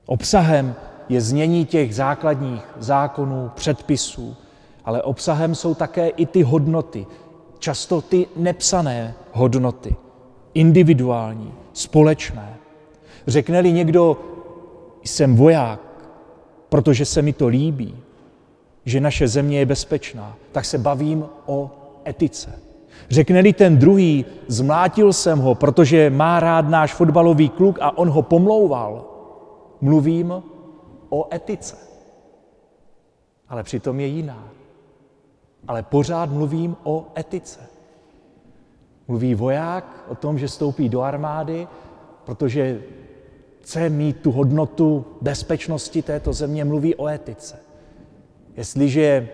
Obsahem 0.07 0.75
je 1.09 1.21
znění 1.21 1.67
těch 1.67 1.95
základních 1.95 2.63
zákonů, 2.79 3.51
předpisů, 3.55 4.37
ale 4.85 5.03
obsahem 5.03 5.55
jsou 5.55 5.75
také 5.75 6.09
i 6.09 6.27
ty 6.27 6.43
hodnoty, 6.43 7.07
často 7.59 8.01
ty 8.01 8.27
nepsané 8.37 9.15
hodnoty, 9.33 9.97
individuální, 10.55 11.55
společné. 11.73 12.57
Řekne-li 13.27 13.73
někdo, 13.73 14.21
jsem 15.05 15.37
voják, 15.37 15.81
protože 16.69 17.05
se 17.05 17.23
mi 17.23 17.33
to 17.33 17.47
líbí, 17.47 17.97
že 18.85 19.01
naše 19.01 19.29
země 19.29 19.59
je 19.59 19.67
bezpečná, 19.67 20.37
tak 20.53 20.65
se 20.65 20.79
bavím 20.79 21.25
o 21.47 21.71
etice. 22.07 22.66
Řekne-li 23.11 23.53
ten 23.53 23.79
druhý, 23.79 24.25
zmlátil 24.47 25.13
jsem 25.13 25.39
ho, 25.39 25.55
protože 25.55 26.11
má 26.11 26.41
rád 26.41 26.69
náš 26.69 26.95
fotbalový 26.95 27.49
kluk 27.49 27.79
a 27.81 27.99
on 27.99 28.11
ho 28.11 28.23
pomlouval, 28.23 29.05
mluvím 29.81 30.43
o 31.09 31.35
etice. 31.35 31.77
Ale 33.49 33.63
přitom 33.63 34.01
je 34.01 34.07
jiná. 34.07 34.49
Ale 35.69 35.83
pořád 35.83 36.31
mluvím 36.31 36.77
o 36.83 37.07
etice. 37.19 37.61
Mluví 39.09 39.35
voják 39.35 40.05
o 40.09 40.15
tom, 40.15 40.39
že 40.39 40.49
stoupí 40.49 40.89
do 40.89 41.03
armády, 41.03 41.69
protože 42.25 42.83
chce 43.61 43.89
mít 43.89 44.21
tu 44.21 44.31
hodnotu 44.31 45.05
bezpečnosti 45.21 46.03
této 46.03 46.33
země, 46.33 46.65
mluví 46.65 46.95
o 46.95 47.07
etice. 47.07 47.59
Jestliže 48.57 49.29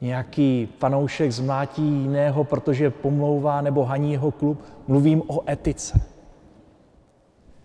nějaký 0.00 0.68
fanoušek 0.78 1.32
zmlátí 1.32 1.82
jiného, 1.82 2.44
protože 2.44 2.90
pomlouvá 2.90 3.60
nebo 3.60 3.84
haní 3.84 4.12
jeho 4.12 4.30
klub. 4.30 4.62
Mluvím 4.88 5.22
o 5.26 5.50
etice. 5.50 6.00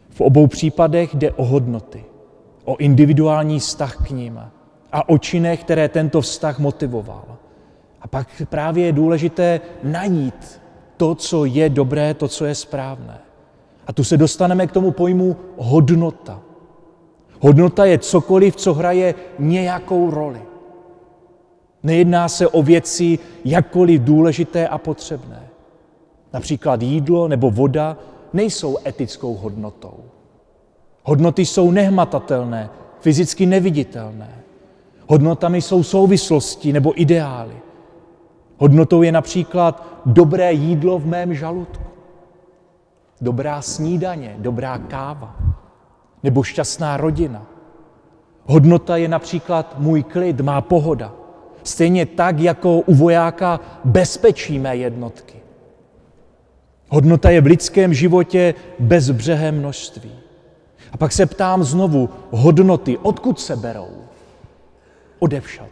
V 0.09 0.21
obou 0.21 0.47
případech 0.47 1.15
jde 1.15 1.31
o 1.31 1.45
hodnoty, 1.45 2.05
o 2.65 2.77
individuální 2.77 3.59
vztah 3.59 4.07
k 4.07 4.09
ním 4.09 4.41
a 4.91 5.09
o 5.09 5.17
činech, 5.17 5.63
které 5.63 5.89
tento 5.89 6.21
vztah 6.21 6.59
motivoval. 6.59 7.23
A 8.01 8.07
pak 8.07 8.27
právě 8.49 8.85
je 8.85 8.91
důležité 8.91 9.61
najít 9.83 10.61
to, 10.97 11.15
co 11.15 11.45
je 11.45 11.69
dobré, 11.69 12.13
to, 12.13 12.27
co 12.27 12.45
je 12.45 12.55
správné. 12.55 13.19
A 13.87 13.93
tu 13.93 14.03
se 14.03 14.17
dostaneme 14.17 14.67
k 14.67 14.71
tomu 14.71 14.91
pojmu 14.91 15.35
hodnota. 15.57 16.39
Hodnota 17.39 17.85
je 17.85 17.97
cokoliv, 17.97 18.55
co 18.55 18.73
hraje 18.73 19.15
nějakou 19.39 20.11
roli. 20.11 20.41
Nejedná 21.83 22.29
se 22.29 22.47
o 22.47 22.63
věci 22.63 23.19
jakkoliv 23.45 24.01
důležité 24.01 24.67
a 24.67 24.77
potřebné. 24.77 25.43
Například 26.33 26.81
jídlo 26.81 27.27
nebo 27.27 27.51
voda 27.51 27.97
nejsou 28.33 28.77
etickou 28.85 29.35
hodnotou. 29.35 30.03
Hodnoty 31.03 31.45
jsou 31.45 31.71
nehmatatelné, 31.71 32.69
fyzicky 32.99 33.45
neviditelné. 33.45 34.29
Hodnotami 35.07 35.61
jsou 35.61 35.83
souvislosti 35.83 36.73
nebo 36.73 37.01
ideály. 37.01 37.55
Hodnotou 38.57 39.01
je 39.01 39.11
například 39.11 40.01
dobré 40.05 40.53
jídlo 40.53 40.99
v 40.99 41.05
mém 41.05 41.33
žaludku, 41.33 41.83
dobrá 43.21 43.61
snídaně, 43.61 44.35
dobrá 44.37 44.77
káva 44.77 45.35
nebo 46.23 46.43
šťastná 46.43 46.97
rodina. 46.97 47.45
Hodnota 48.45 48.97
je 48.97 49.07
například 49.07 49.79
můj 49.79 50.03
klid, 50.03 50.41
má 50.41 50.61
pohoda. 50.61 51.13
Stejně 51.63 52.05
tak, 52.05 52.39
jako 52.39 52.79
u 52.79 52.95
vojáka 52.95 53.59
bezpečí 53.85 54.59
mé 54.59 54.77
jednotky. 54.77 55.37
Hodnota 56.89 57.29
je 57.29 57.41
v 57.41 57.45
lidském 57.45 57.93
životě 57.93 58.53
bezbřehé 58.79 59.51
množství. 59.51 60.11
A 60.91 60.97
pak 60.97 61.11
se 61.11 61.25
ptám 61.25 61.63
znovu, 61.63 62.09
hodnoty, 62.29 62.97
odkud 62.97 63.39
se 63.39 63.55
berou? 63.55 63.89
Odevšat. 65.19 65.69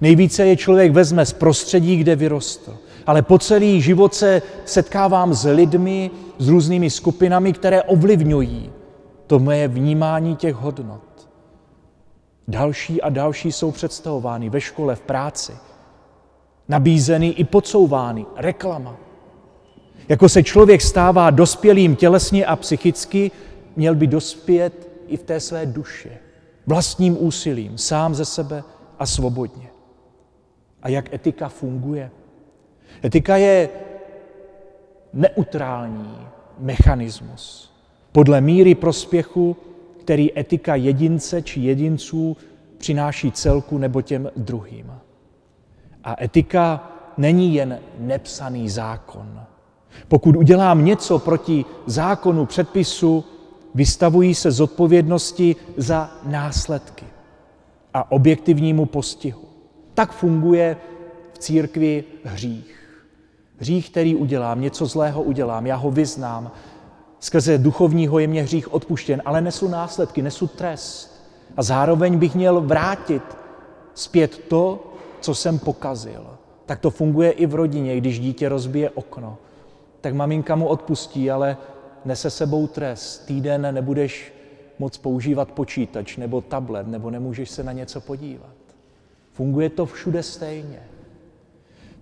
Nejvíce 0.00 0.46
je 0.46 0.56
člověk 0.56 0.92
vezme 0.92 1.26
z 1.26 1.32
prostředí, 1.32 1.96
kde 1.96 2.16
vyrostl. 2.16 2.78
Ale 3.06 3.22
po 3.22 3.38
celý 3.38 3.80
život 3.80 4.14
se 4.14 4.42
setkávám 4.64 5.34
s 5.34 5.48
lidmi, 5.48 6.10
s 6.38 6.48
různými 6.48 6.90
skupinami, 6.90 7.52
které 7.52 7.82
ovlivňují 7.82 8.70
to 9.26 9.38
moje 9.38 9.68
vnímání 9.68 10.36
těch 10.36 10.54
hodnot. 10.54 11.05
Další 12.48 13.02
a 13.02 13.08
další 13.08 13.52
jsou 13.52 13.70
představovány 13.70 14.50
ve 14.50 14.60
škole, 14.60 14.96
v 14.96 15.00
práci. 15.00 15.52
Nabízeny 16.68 17.28
i 17.28 17.44
podsouvány. 17.44 18.26
Reklama. 18.36 18.96
Jako 20.08 20.28
se 20.28 20.42
člověk 20.42 20.82
stává 20.82 21.30
dospělým 21.30 21.96
tělesně 21.96 22.46
a 22.46 22.56
psychicky, 22.56 23.30
měl 23.76 23.94
by 23.94 24.06
dospět 24.06 24.88
i 25.06 25.16
v 25.16 25.22
té 25.22 25.40
své 25.40 25.66
duši. 25.66 26.10
Vlastním 26.66 27.24
úsilím, 27.24 27.78
sám 27.78 28.14
ze 28.14 28.24
sebe 28.24 28.64
a 28.98 29.06
svobodně. 29.06 29.68
A 30.82 30.88
jak 30.88 31.14
etika 31.14 31.48
funguje? 31.48 32.10
Etika 33.04 33.36
je 33.36 33.68
neutrální 35.12 36.18
mechanismus. 36.58 37.72
Podle 38.12 38.40
míry 38.40 38.74
prospěchu, 38.74 39.56
který 40.06 40.38
etika 40.38 40.74
jedince 40.74 41.42
či 41.42 41.60
jedinců 41.60 42.36
přináší 42.78 43.32
celku 43.32 43.78
nebo 43.78 44.02
těm 44.02 44.30
druhým. 44.36 44.92
A 46.04 46.24
etika 46.24 46.92
není 47.16 47.54
jen 47.54 47.78
nepsaný 47.98 48.70
zákon. 48.70 49.40
Pokud 50.08 50.36
udělám 50.36 50.84
něco 50.84 51.18
proti 51.18 51.64
zákonu, 51.86 52.46
předpisu, 52.46 53.24
vystavují 53.74 54.34
se 54.34 54.50
zodpovědnosti 54.50 55.56
za 55.76 56.10
následky 56.26 57.04
a 57.94 58.10
objektivnímu 58.10 58.86
postihu. 58.86 59.42
Tak 59.94 60.12
funguje 60.12 60.76
v 61.32 61.38
církvi 61.38 62.04
hřích. 62.24 62.98
Hřích, 63.58 63.90
který 63.90 64.14
udělám, 64.14 64.60
něco 64.60 64.86
zlého 64.86 65.22
udělám, 65.22 65.66
já 65.66 65.76
ho 65.76 65.90
vyznám. 65.90 66.50
Skrze 67.20 67.58
duchovního 67.58 68.18
je 68.18 68.26
mě 68.26 68.42
hřích 68.42 68.74
odpuštěn, 68.74 69.22
ale 69.24 69.40
nesu 69.40 69.68
následky, 69.68 70.22
nesu 70.22 70.46
trest. 70.46 71.26
A 71.56 71.62
zároveň 71.62 72.18
bych 72.18 72.34
měl 72.34 72.60
vrátit 72.60 73.22
zpět 73.94 74.38
to, 74.48 74.92
co 75.20 75.34
jsem 75.34 75.58
pokazil. 75.58 76.26
Tak 76.66 76.80
to 76.80 76.90
funguje 76.90 77.30
i 77.30 77.46
v 77.46 77.54
rodině, 77.54 77.96
když 77.96 78.20
dítě 78.20 78.48
rozbije 78.48 78.90
okno. 78.90 79.38
Tak 80.00 80.14
maminka 80.14 80.56
mu 80.56 80.66
odpustí, 80.66 81.30
ale 81.30 81.56
nese 82.04 82.30
sebou 82.30 82.66
trest. 82.66 83.26
Týden 83.26 83.74
nebudeš 83.74 84.32
moc 84.78 84.98
používat 84.98 85.52
počítač 85.52 86.16
nebo 86.16 86.40
tablet, 86.40 86.86
nebo 86.86 87.10
nemůžeš 87.10 87.50
se 87.50 87.62
na 87.62 87.72
něco 87.72 88.00
podívat. 88.00 88.54
Funguje 89.32 89.70
to 89.70 89.86
všude 89.86 90.22
stejně. 90.22 90.82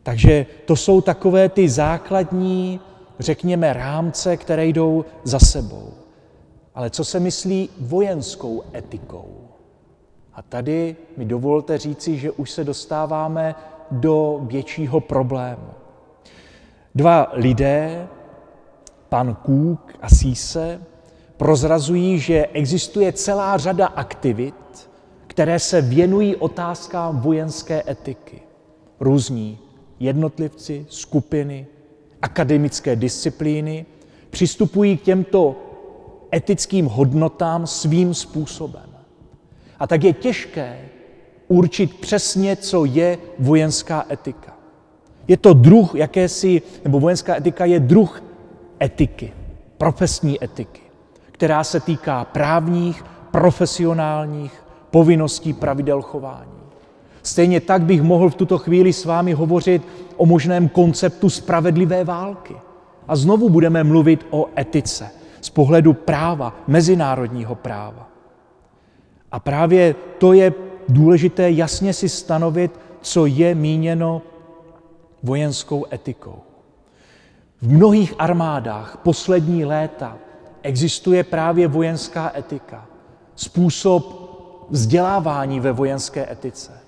Takže 0.03 0.47
to 0.65 0.77
jsou 0.77 1.01
takové 1.01 1.49
ty 1.49 1.69
základní, 1.69 2.81
řekněme, 3.19 3.73
rámce, 3.73 4.37
které 4.37 4.67
jdou 4.67 5.05
za 5.25 5.39
sebou. 5.39 5.95
Ale 6.75 6.91
co 6.91 7.05
se 7.05 7.21
myslí 7.21 7.71
vojenskou 7.81 8.63
etikou? 8.75 9.49
A 10.35 10.43
tady 10.43 10.97
mi 11.17 11.25
dovolte 11.25 11.79
říci, 11.79 12.19
že 12.19 12.31
už 12.31 12.51
se 12.51 12.65
dostáváme 12.65 13.55
do 13.91 14.41
většího 14.43 15.01
problému. 15.01 15.69
Dva 16.95 17.31
lidé, 17.33 18.09
pan 19.09 19.35
Kůk 19.35 19.95
a 20.01 20.09
Síse, 20.09 20.81
prozrazují, 21.37 22.19
že 22.19 22.47
existuje 22.47 23.13
celá 23.13 23.59
řada 23.59 23.87
aktivit, 23.87 24.91
které 25.27 25.59
se 25.59 25.83
věnují 25.83 26.37
otázkám 26.37 27.21
vojenské 27.21 27.83
etiky. 27.89 28.43
Různí 29.01 29.59
jednotlivci, 30.01 30.87
skupiny, 30.89 31.67
akademické 32.25 32.97
disciplíny 32.97 33.87
přistupují 34.31 34.97
k 34.97 35.03
těmto 35.03 35.57
etickým 36.35 36.87
hodnotám 36.87 37.67
svým 37.67 38.15
způsobem. 38.15 38.89
A 39.79 39.87
tak 39.87 40.05
je 40.05 40.13
těžké 40.13 40.79
určit 41.49 42.01
přesně, 42.01 42.57
co 42.57 42.85
je 42.85 43.19
vojenská 43.39 44.07
etika. 44.11 44.57
Je 45.29 45.37
to 45.37 45.53
druh 45.53 45.95
jakési, 45.95 46.63
nebo 46.85 47.01
vojenská 47.01 47.37
etika 47.37 47.65
je 47.65 47.81
druh 47.81 48.23
etiky, 48.83 49.33
profesní 49.79 50.45
etiky, 50.45 50.81
která 51.33 51.65
se 51.65 51.81
týká 51.81 52.25
právních, 52.25 53.05
profesionálních 53.31 54.65
povinností, 54.91 55.53
pravidel 55.53 56.03
chování. 56.03 56.55
Stejně 57.23 57.61
tak 57.61 57.83
bych 57.83 58.03
mohl 58.03 58.29
v 58.31 58.35
tuto 58.35 58.59
chvíli 58.59 58.93
s 58.93 59.05
vámi 59.05 59.33
hovořit 59.33 59.83
o 60.17 60.27
možném 60.27 60.69
konceptu 60.69 61.31
spravedlivé 61.31 62.05
války. 62.05 62.57
A 63.09 63.17
znovu 63.17 63.49
budeme 63.49 63.85
mluvit 63.85 64.27
o 64.31 64.49
etice 64.59 65.11
z 65.41 65.51
pohledu 65.51 65.93
práva, 65.93 66.57
mezinárodního 66.67 67.55
práva. 67.55 68.09
A 69.33 69.41
právě 69.41 69.95
to 70.19 70.33
je 70.33 70.53
důležité 70.89 71.51
jasně 71.51 71.93
si 71.93 72.09
stanovit, 72.09 72.81
co 73.01 73.27
je 73.27 73.55
míněno 73.55 74.23
vojenskou 75.23 75.87
etikou. 75.93 76.39
V 77.63 77.73
mnohých 77.73 78.15
armádách 78.19 78.97
poslední 79.03 79.65
léta 79.65 80.19
existuje 80.63 81.25
právě 81.25 81.69
vojenská 81.69 82.33
etika, 82.37 82.87
způsob 83.35 84.25
vzdělávání 84.71 85.61
ve 85.61 85.73
vojenské 85.73 86.33
etice. 86.33 86.84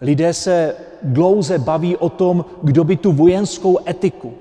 Lidé 0.00 0.34
se 0.34 0.74
dlouze 1.02 1.58
baví 1.58 1.96
o 1.96 2.08
tom, 2.08 2.44
kdo 2.62 2.84
by 2.84 2.96
tu 2.96 3.12
vojenskou 3.12 3.78
etiku 3.88 4.34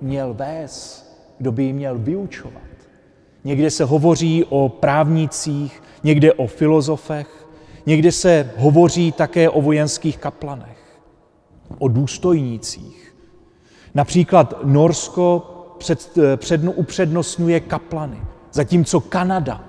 měl 0.00 0.34
vést, 0.34 1.12
kdo 1.38 1.52
by 1.52 1.64
ji 1.64 1.72
měl 1.72 1.98
vyučovat. 1.98 2.62
Někde 3.44 3.70
se 3.70 3.84
hovoří 3.84 4.44
o 4.44 4.68
právnících, 4.68 5.82
někde 6.04 6.32
o 6.32 6.46
filozofech, 6.46 7.46
někde 7.86 8.12
se 8.12 8.52
hovoří 8.56 9.12
také 9.12 9.50
o 9.50 9.62
vojenských 9.62 10.18
kaplanech, 10.18 11.00
o 11.78 11.88
důstojnících. 11.88 13.14
Například 13.94 14.54
Norsko 14.64 15.42
před, 15.78 16.18
předno, 16.36 16.72
upřednostňuje 16.72 17.60
kaplany, 17.60 18.22
zatímco 18.52 19.00
Kanada 19.00 19.64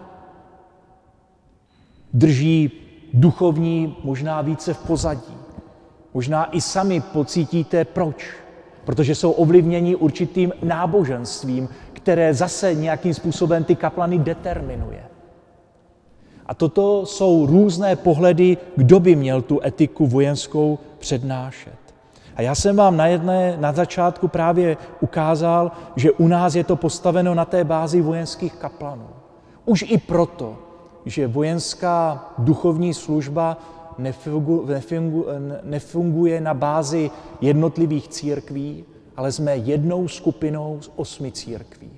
drží 2.14 2.72
duchovní 3.14 3.98
možná 4.04 4.42
více 4.42 4.74
v 4.74 4.78
pozadí. 4.78 5.38
Možná 6.14 6.46
i 6.56 6.62
sami 6.62 7.02
pocítíte 7.02 7.86
proč. 7.86 8.26
Protože 8.86 9.16
jsou 9.16 9.32
ovlivněni 9.32 9.96
určitým 9.96 10.54
náboženstvím, 10.64 11.70
které 11.94 12.34
zase 12.34 12.74
nějakým 12.74 13.14
způsobem 13.14 13.64
ty 13.64 13.76
kaplany 13.76 14.20
determinuje. 14.20 15.04
A 16.46 16.54
toto 16.54 17.06
jsou 17.06 17.46
různé 17.46 17.96
pohledy, 17.96 18.58
kdo 18.76 19.00
by 19.00 19.16
měl 19.16 19.42
tu 19.42 19.60
etiku 19.66 20.08
vojenskou 20.08 20.80
přednášet. 21.00 21.84
A 22.36 22.42
já 22.42 22.56
jsem 22.56 22.76
vám 22.76 22.98
na 22.98 23.08
jedné 23.08 23.58
na 23.60 23.72
začátku 23.72 24.28
právě 24.28 24.78
ukázal, 25.02 25.72
že 25.96 26.12
u 26.12 26.28
nás 26.28 26.56
je 26.56 26.64
to 26.64 26.76
postaveno 26.76 27.36
na 27.36 27.46
té 27.46 27.64
bázi 27.64 28.02
vojenských 28.02 28.54
kaplanů. 28.54 29.08
Už 29.66 29.86
i 29.88 29.98
proto, 29.98 30.58
že 31.06 31.28
vojenská 31.28 32.30
duchovní 32.38 32.94
služba 32.94 33.58
nefunguje 35.64 36.42
na 36.42 36.54
bázi 36.54 37.12
jednotlivých 37.42 38.08
církví, 38.08 38.86
ale 39.16 39.32
jsme 39.32 39.58
jednou 39.58 40.08
skupinou 40.08 40.82
z 40.82 40.92
osmi 40.96 41.32
církví. 41.32 41.92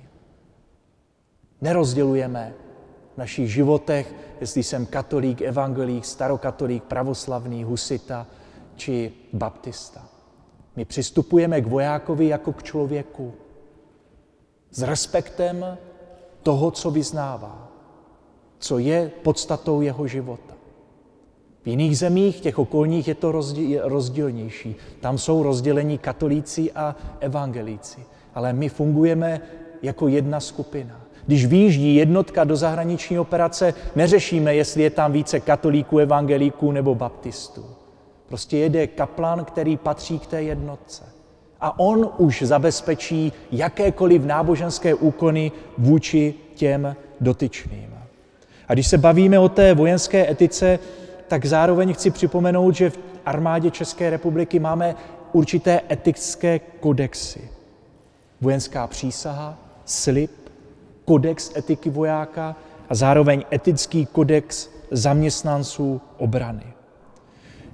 Nerozdělujeme 1.60 2.52
v 3.14 3.18
našich 3.18 3.52
životech, 3.52 4.14
jestli 4.40 4.62
jsem 4.62 4.86
katolík, 4.86 5.42
evangelík, 5.42 6.04
starokatolík, 6.04 6.84
pravoslavný, 6.84 7.64
husita 7.64 8.26
či 8.76 9.12
baptista. 9.32 10.08
My 10.76 10.84
přistupujeme 10.84 11.60
k 11.60 11.66
vojákovi 11.66 12.26
jako 12.26 12.52
k 12.52 12.62
člověku 12.62 13.34
s 14.70 14.82
respektem 14.82 15.78
toho, 16.42 16.70
co 16.70 16.90
vyznává, 16.90 17.65
co 18.58 18.78
je 18.78 19.10
podstatou 19.22 19.80
jeho 19.80 20.06
života. 20.06 20.54
V 21.62 21.68
jiných 21.68 21.98
zemích, 21.98 22.40
těch 22.40 22.58
okolních, 22.58 23.08
je 23.08 23.14
to 23.14 23.32
rozdílnější. 23.82 24.76
Tam 25.00 25.18
jsou 25.18 25.42
rozdělení 25.42 25.98
katolíci 25.98 26.72
a 26.72 26.96
evangelíci. 27.20 28.00
Ale 28.34 28.52
my 28.52 28.68
fungujeme 28.68 29.40
jako 29.82 30.08
jedna 30.08 30.40
skupina. 30.40 31.00
Když 31.26 31.46
výjíždí 31.46 31.94
jednotka 31.94 32.44
do 32.44 32.56
zahraniční 32.56 33.18
operace, 33.18 33.74
neřešíme, 33.96 34.54
jestli 34.54 34.82
je 34.82 34.90
tam 34.90 35.12
více 35.12 35.40
katolíků, 35.40 35.98
evangelíků 35.98 36.72
nebo 36.72 36.94
baptistů. 36.94 37.64
Prostě 38.28 38.58
jede 38.58 38.86
kaplan, 38.86 39.44
který 39.44 39.76
patří 39.76 40.18
k 40.18 40.26
té 40.26 40.42
jednotce. 40.42 41.04
A 41.60 41.78
on 41.78 42.10
už 42.18 42.42
zabezpečí 42.42 43.32
jakékoliv 43.52 44.24
náboženské 44.24 44.94
úkony 44.94 45.52
vůči 45.78 46.34
těm 46.54 46.96
dotyčným. 47.20 47.95
A 48.68 48.74
když 48.74 48.86
se 48.86 48.98
bavíme 48.98 49.38
o 49.38 49.48
té 49.48 49.74
vojenské 49.74 50.30
etice, 50.30 50.78
tak 51.28 51.46
zároveň 51.46 51.94
chci 51.94 52.10
připomenout, 52.10 52.74
že 52.74 52.90
v 52.90 52.98
armádě 53.26 53.70
České 53.70 54.10
republiky 54.10 54.58
máme 54.58 54.94
určité 55.32 55.80
etické 55.90 56.58
kodexy. 56.58 57.50
Vojenská 58.40 58.86
přísaha, 58.86 59.58
slib, 59.84 60.30
kodex 61.04 61.56
etiky 61.56 61.90
vojáka 61.90 62.56
a 62.88 62.94
zároveň 62.94 63.44
etický 63.52 64.06
kodex 64.06 64.70
zaměstnanců 64.90 66.00
obrany. 66.18 66.66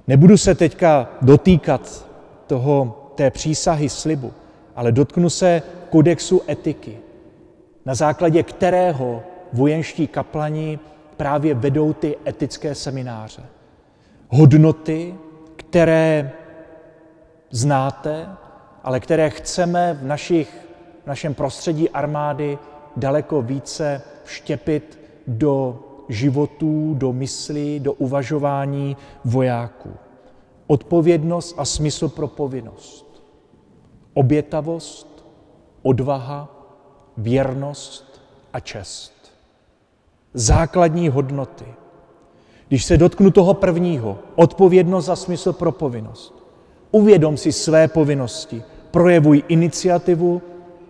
Nebudu 0.07 0.37
se 0.37 0.55
teďka 0.55 1.09
dotýkat 1.21 2.07
toho, 2.47 2.99
té 3.15 3.31
přísahy 3.31 3.89
slibu, 3.89 4.33
ale 4.75 4.91
dotknu 4.91 5.29
se 5.29 5.61
kodexu 5.89 6.41
etiky, 6.49 6.97
na 7.85 7.95
základě 7.95 8.43
kterého 8.43 9.23
vojenští 9.53 10.07
kaplani 10.07 10.79
právě 11.17 11.53
vedou 11.53 11.93
ty 11.93 12.17
etické 12.27 12.75
semináře. 12.75 13.45
Hodnoty, 14.29 15.15
které 15.55 16.31
znáte, 17.51 18.29
ale 18.83 18.99
které 18.99 19.29
chceme 19.29 19.93
v, 20.01 20.05
našich, 20.05 20.67
v 21.03 21.07
našem 21.07 21.33
prostředí 21.33 21.89
armády 21.89 22.57
daleko 22.95 23.41
více 23.41 24.01
vštěpit 24.23 24.99
do 25.27 25.79
životů, 26.09 26.93
do 26.93 27.13
myslí, 27.13 27.79
do 27.79 27.93
uvažování 27.93 28.97
vojáků. 29.25 29.93
Odpovědnost 30.67 31.55
a 31.57 31.65
smysl 31.65 32.09
pro 32.09 32.27
povinnost. 32.27 33.23
Obětavost, 34.13 35.25
odvaha, 35.81 36.49
věrnost 37.17 38.21
a 38.53 38.59
čest. 38.59 39.22
Základní 40.33 41.09
hodnoty. 41.09 41.65
Když 42.67 42.85
se 42.85 42.97
dotknu 42.97 43.31
toho 43.31 43.53
prvního, 43.53 44.19
odpovědnost 44.35 45.05
za 45.05 45.15
smysl 45.15 45.53
pro 45.53 45.71
povinnost. 45.71 46.43
Uvědom 46.91 47.37
si 47.37 47.51
své 47.51 47.87
povinnosti, 47.87 48.63
projevuj 48.91 49.43
iniciativu 49.47 50.41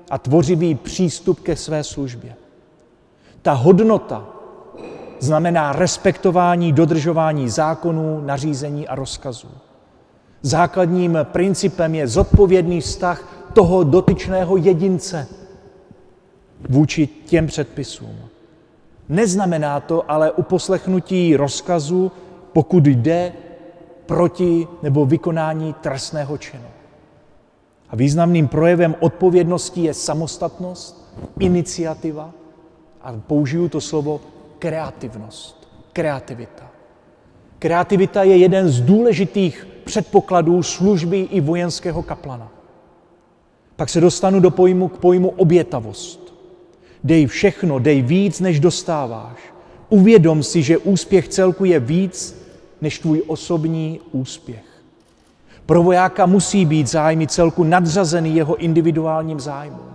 a 0.09 0.17
tvořivý 0.17 0.75
přístup 0.75 1.39
ke 1.39 1.55
své 1.55 1.83
službě. 1.83 2.35
Ta 3.41 3.53
hodnota 3.53 4.25
znamená 5.19 5.71
respektování, 5.71 6.73
dodržování 6.73 7.49
zákonů, 7.49 8.21
nařízení 8.25 8.87
a 8.87 8.95
rozkazů. 8.95 9.49
Základním 10.41 11.17
principem 11.23 11.95
je 11.95 12.07
zodpovědný 12.07 12.81
vztah 12.81 13.47
toho 13.53 13.83
dotyčného 13.83 14.57
jedince 14.57 15.27
vůči 16.69 17.07
těm 17.07 17.47
předpisům. 17.47 18.32
Neznamená 19.09 19.79
to 19.79 20.11
ale 20.11 20.31
uposlechnutí 20.31 21.35
rozkazu, 21.35 22.11
pokud 22.53 22.87
jde 22.87 23.33
proti 24.05 24.67
nebo 24.81 25.05
vykonání 25.05 25.73
trestného 25.73 26.37
činu. 26.37 26.63
A 27.89 27.95
významným 27.95 28.47
projevem 28.47 28.95
odpovědnosti 28.99 29.81
je 29.81 29.93
samostatnost, 29.93 31.15
iniciativa 31.39 32.31
a 33.01 33.13
použiju 33.27 33.69
to 33.69 33.81
slovo 33.81 34.21
kreativnost, 34.59 35.67
kreativita. 35.93 36.63
Kreativita 37.59 38.23
je 38.23 38.37
jeden 38.37 38.69
z 38.69 38.81
důležitých 38.81 39.67
předpokladů 39.85 40.63
služby 40.63 41.19
i 41.19 41.41
vojenského 41.41 42.03
kaplana. 42.03 42.51
Pak 43.75 43.89
se 43.89 44.01
dostanu 44.01 44.39
do 44.39 44.51
pojmu 44.51 44.87
k 44.87 44.97
pojmu 44.97 45.29
obětavost. 45.29 46.22
Dej 47.03 47.27
všechno, 47.27 47.79
dej 47.79 48.01
víc, 48.01 48.39
než 48.39 48.59
dostáváš. 48.59 49.37
Uvědom 49.89 50.43
si, 50.43 50.63
že 50.63 50.77
úspěch 50.77 51.27
celku 51.27 51.65
je 51.65 51.79
víc 51.79 52.43
než 52.81 52.99
tvůj 52.99 53.23
osobní 53.27 53.99
úspěch. 54.11 54.63
Pro 55.65 55.83
vojáka 55.83 56.25
musí 56.25 56.65
být 56.65 56.87
zájmy 56.87 57.27
celku 57.27 57.63
nadřazený 57.63 58.35
jeho 58.35 58.55
individuálním 58.55 59.39
zájmům. 59.39 59.93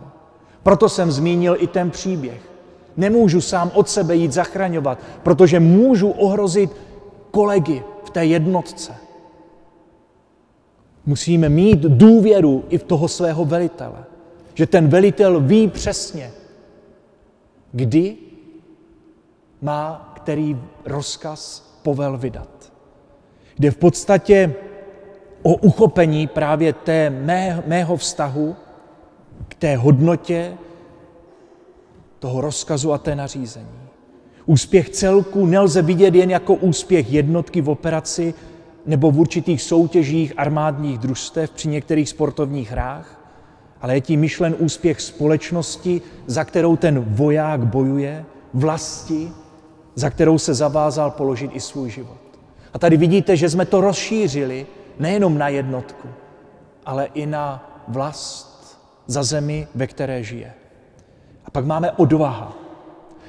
Proto 0.63 0.89
jsem 0.89 1.13
zmínil 1.13 1.57
i 1.59 1.67
ten 1.67 1.91
příběh. 1.91 2.41
Nemůžu 2.97 3.41
sám 3.41 3.71
od 3.75 3.89
sebe 3.89 4.17
jít 4.17 4.33
zachraňovat, 4.33 4.99
protože 5.23 5.61
můžu 5.61 6.11
ohrozit 6.11 6.71
kolegy 7.31 7.83
v 8.05 8.11
té 8.11 8.27
jednotce. 8.27 8.93
Musíme 11.07 11.49
mít 11.49 11.79
důvěru 11.79 12.65
i 12.69 12.79
v 12.79 12.83
toho 12.83 13.09
svého 13.09 13.45
velitele. 13.45 14.05
Že 14.55 14.67
ten 14.67 14.89
velitel 14.89 15.41
ví 15.41 15.69
přesně, 15.69 16.31
kdy 17.73 18.17
má 19.63 20.13
který 20.17 20.57
rozkaz 20.85 21.69
povel 21.83 22.19
vydat. 22.19 22.73
Jde 23.59 23.71
v 23.71 23.77
podstatě 23.77 24.55
o 25.43 25.55
uchopení 25.55 26.27
právě 26.27 26.73
té 26.73 27.11
mé, 27.11 27.63
mého 27.67 27.97
vztahu 27.97 28.57
k 29.49 29.55
té 29.55 29.77
hodnotě 29.77 30.55
toho 32.19 32.41
rozkazu 32.41 32.93
a 32.93 32.99
té 32.99 33.17
nařízení. 33.17 33.79
Úspěch 34.47 34.91
celku 34.91 35.47
nelze 35.47 35.83
vidět 35.83 36.15
jen 36.15 36.31
jako 36.31 36.55
úspěch 36.55 37.13
jednotky 37.13 37.61
v 37.61 37.71
operaci 37.71 38.35
nebo 38.87 39.11
v 39.11 39.21
určitých 39.21 39.63
soutěžích 39.63 40.33
armádních 40.37 40.99
družstev 40.99 41.51
při 41.51 41.69
některých 41.69 42.09
sportovních 42.09 42.71
hrách, 42.71 43.18
ale 43.81 43.95
je 43.95 44.01
tím 44.01 44.21
myšlen 44.21 44.55
úspěch 44.59 45.01
společnosti, 45.01 46.01
za 46.27 46.45
kterou 46.45 46.77
ten 46.77 47.01
voják 47.01 47.67
bojuje, 47.67 48.25
vlasti, 48.55 49.33
za 49.95 50.11
kterou 50.11 50.39
se 50.39 50.55
zavázal 50.55 51.11
položit 51.11 51.51
i 51.55 51.61
svůj 51.61 51.91
život. 51.91 52.19
A 52.73 52.79
tady 52.79 52.97
vidíte, 52.97 53.37
že 53.37 53.51
jsme 53.51 53.65
to 53.65 53.81
rozšířili 53.81 54.67
nejenom 54.99 55.39
na 55.39 55.49
jednotku, 55.49 56.09
ale 56.87 57.09
i 57.15 57.27
na 57.27 57.71
vlast 57.89 58.79
za 59.07 59.23
zemi, 59.23 59.69
ve 59.75 59.87
které 59.87 60.23
žije. 60.23 60.53
A 61.45 61.51
pak 61.51 61.65
máme 61.65 61.93
odvaha. 61.93 62.68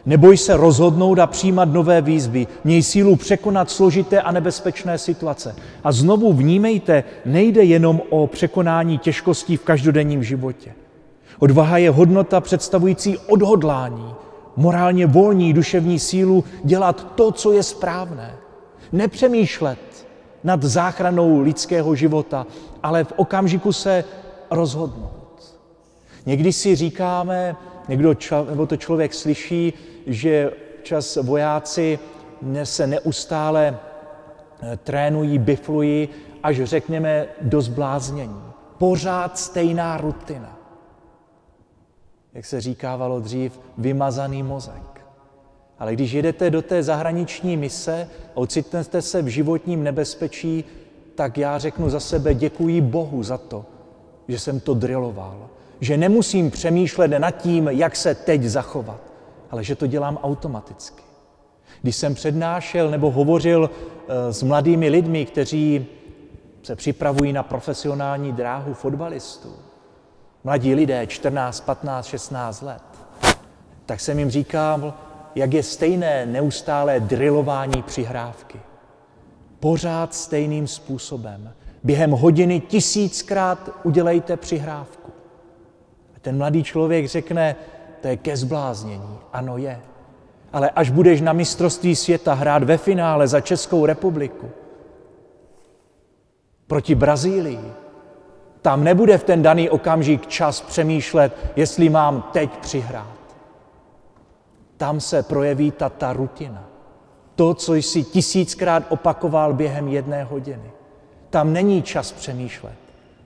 Neboj 0.09 0.37
se 0.37 0.57
rozhodnout 0.57 1.19
a 1.19 1.27
přijímat 1.27 1.69
nové 1.69 2.01
výzvy. 2.01 2.47
Měj 2.63 2.83
sílu 2.83 3.15
překonat 3.15 3.71
složité 3.71 4.21
a 4.21 4.31
nebezpečné 4.31 4.97
situace. 4.97 5.55
A 5.83 5.91
znovu 5.91 6.33
vnímejte, 6.33 7.03
nejde 7.25 7.63
jenom 7.63 8.01
o 8.09 8.27
překonání 8.27 8.97
těžkostí 8.97 9.57
v 9.57 9.63
každodenním 9.63 10.23
životě. 10.23 10.73
Odvaha 11.39 11.77
je 11.77 11.89
hodnota 11.89 12.41
představující 12.41 13.17
odhodlání, 13.17 14.13
morálně 14.55 15.05
volní 15.05 15.53
duševní 15.53 15.99
sílu 15.99 16.43
dělat 16.63 17.07
to, 17.15 17.31
co 17.31 17.51
je 17.51 17.63
správné. 17.63 18.33
Nepřemýšlet 18.91 20.07
nad 20.43 20.63
záchranou 20.63 21.39
lidského 21.39 21.95
života, 21.95 22.47
ale 22.83 23.03
v 23.03 23.13
okamžiku 23.15 23.73
se 23.73 24.03
rozhodnout. 24.51 25.59
Někdy 26.25 26.53
si 26.53 26.75
říkáme, 26.75 27.55
někdo, 27.89 28.15
nebo 28.49 28.65
to 28.65 28.77
člověk 28.77 29.13
slyší, 29.13 29.73
že 30.07 30.51
čas 30.83 31.15
vojáci 31.15 31.99
se 32.63 32.87
neustále 32.87 33.79
eh, 34.61 34.77
trénují, 34.77 35.37
biflují, 35.37 36.09
až 36.43 36.63
řekněme 36.63 37.27
do 37.41 37.61
zbláznění. 37.61 38.41
Pořád 38.77 39.37
stejná 39.37 39.97
rutina. 39.97 40.59
Jak 42.33 42.45
se 42.45 42.61
říkávalo 42.61 43.19
dřív, 43.19 43.59
vymazaný 43.77 44.43
mozek. 44.43 45.01
Ale 45.79 45.93
když 45.93 46.11
jedete 46.11 46.49
do 46.49 46.61
té 46.61 46.83
zahraniční 46.83 47.57
mise 47.57 48.09
a 48.35 48.37
ocitnete 48.37 49.01
se 49.01 49.21
v 49.21 49.27
životním 49.27 49.83
nebezpečí, 49.83 50.63
tak 51.15 51.37
já 51.37 51.57
řeknu 51.57 51.89
za 51.89 51.99
sebe 51.99 52.33
děkuji 52.33 52.81
Bohu 52.81 53.23
za 53.23 53.37
to, 53.37 53.65
že 54.27 54.39
jsem 54.39 54.59
to 54.59 54.73
driloval. 54.73 55.49
Že 55.79 55.97
nemusím 55.97 56.51
přemýšlet 56.51 57.07
nad 57.07 57.31
tím, 57.31 57.67
jak 57.67 57.95
se 57.95 58.15
teď 58.15 58.43
zachovat, 58.43 59.01
ale 59.51 59.63
že 59.63 59.75
to 59.75 59.87
dělám 59.87 60.17
automaticky. 60.23 61.03
Když 61.81 61.95
jsem 61.95 62.15
přednášel 62.15 62.91
nebo 62.91 63.11
hovořil 63.11 63.69
eh, 63.69 64.33
s 64.33 64.43
mladými 64.43 64.89
lidmi, 64.89 65.25
kteří 65.25 65.85
se 66.63 66.75
připravují 66.75 67.33
na 67.33 67.43
profesionální 67.43 68.31
dráhu 68.31 68.73
fotbalistů, 68.73 69.55
mladí 70.43 70.75
lidé, 70.75 71.07
14, 71.07 71.59
15, 71.59 72.05
16 72.05 72.61
let, 72.61 72.83
tak 73.85 73.99
jsem 73.99 74.19
jim 74.19 74.29
říkal, 74.29 74.93
jak 75.35 75.53
je 75.53 75.63
stejné 75.63 76.25
neustálé 76.25 76.99
drilování 76.99 77.83
přihrávky. 77.83 78.59
Pořád 79.59 80.13
stejným 80.13 80.67
způsobem. 80.67 81.53
Během 81.83 82.11
hodiny 82.11 82.59
tisíckrát 82.59 83.69
udělejte 83.83 84.37
přihrávku. 84.37 85.08
Ten 86.21 86.37
mladý 86.37 86.63
člověk 86.63 87.07
řekne, 87.07 87.55
to 88.01 88.07
je 88.07 88.17
ke 88.17 88.37
zbláznění. 88.37 89.19
Ano, 89.33 89.57
je. 89.57 89.81
Ale 90.53 90.69
až 90.69 90.89
budeš 90.89 91.21
na 91.21 91.33
mistrovství 91.33 91.95
světa 91.95 92.33
hrát 92.33 92.63
ve 92.63 92.77
finále 92.77 93.27
za 93.27 93.41
Českou 93.41 93.85
republiku 93.85 94.49
proti 96.69 96.95
Brazílii, 96.95 97.73
tam 98.61 98.83
nebude 98.83 99.17
v 99.17 99.23
ten 99.23 99.41
daný 99.41 99.69
okamžik 99.69 100.27
čas 100.27 100.61
přemýšlet, 100.61 101.37
jestli 101.55 101.89
mám 101.89 102.21
teď 102.31 102.49
přihrát. 102.57 103.19
Tam 104.77 104.99
se 104.99 105.23
projeví 105.23 105.71
ta, 105.71 105.89
ta 105.89 106.13
rutina. 106.13 106.63
To, 107.35 107.53
co 107.53 107.75
jsi 107.75 108.03
tisíckrát 108.03 108.83
opakoval 108.89 109.53
během 109.53 109.87
jedné 109.87 110.23
hodiny. 110.23 110.71
Tam 111.29 111.53
není 111.53 111.81
čas 111.81 112.11
přemýšlet. 112.11 112.75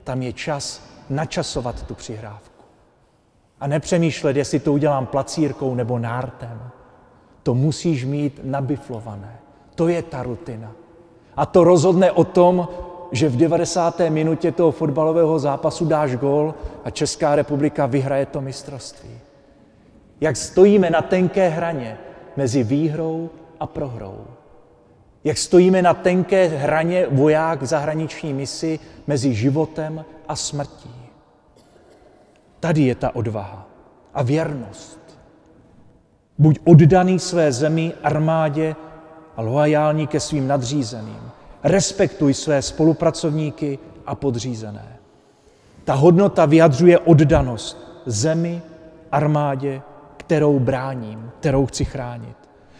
Tam 0.04 0.22
je 0.22 0.32
čas 0.32 0.82
načasovat 1.10 1.82
tu 1.82 1.94
přihrávku. 1.94 2.53
A 3.64 3.66
nepřemýšlet, 3.66 4.36
jestli 4.36 4.58
to 4.58 4.72
udělám 4.72 5.06
placírkou 5.06 5.74
nebo 5.74 5.98
nártem. 5.98 6.70
To 7.42 7.54
musíš 7.54 8.04
mít 8.04 8.40
nabiflované. 8.42 9.38
To 9.74 9.88
je 9.88 10.02
ta 10.02 10.22
rutina. 10.22 10.72
A 11.36 11.46
to 11.46 11.64
rozhodne 11.64 12.12
o 12.12 12.24
tom, 12.24 12.68
že 13.12 13.28
v 13.28 13.36
90. 13.36 14.00
minutě 14.08 14.52
toho 14.52 14.72
fotbalového 14.72 15.38
zápasu 15.38 15.84
dáš 15.84 16.16
gól 16.16 16.54
a 16.84 16.90
Česká 16.90 17.34
republika 17.34 17.86
vyhraje 17.86 18.26
to 18.26 18.40
mistrovství. 18.40 19.18
Jak 20.20 20.36
stojíme 20.36 20.90
na 20.90 21.02
tenké 21.02 21.48
hraně 21.48 21.98
mezi 22.36 22.62
výhrou 22.62 23.30
a 23.60 23.66
prohrou. 23.66 24.18
Jak 25.24 25.38
stojíme 25.38 25.82
na 25.82 25.94
tenké 25.94 26.46
hraně 26.46 27.06
voják 27.10 27.62
v 27.62 27.66
zahraniční 27.66 28.32
misi 28.32 28.80
mezi 29.06 29.34
životem 29.34 30.04
a 30.28 30.36
smrtí. 30.36 31.03
Tady 32.64 32.82
je 32.82 32.94
ta 32.94 33.16
odvaha 33.16 33.66
a 34.14 34.22
věrnost. 34.22 35.00
Buď 36.38 36.58
oddaný 36.64 37.18
své 37.18 37.52
zemi, 37.52 37.92
armádě 38.02 38.76
a 39.36 39.42
loajální 39.42 40.06
ke 40.06 40.20
svým 40.20 40.48
nadřízeným. 40.48 41.30
Respektuj 41.62 42.34
své 42.34 42.62
spolupracovníky 42.62 43.78
a 44.06 44.14
podřízené. 44.14 44.96
Ta 45.84 45.94
hodnota 45.94 46.46
vyjadřuje 46.46 46.98
oddanost 46.98 48.02
zemi, 48.06 48.62
armádě, 49.12 49.82
kterou 50.16 50.58
bráním, 50.58 51.30
kterou 51.40 51.66
chci 51.66 51.84
chránit. 51.84 52.36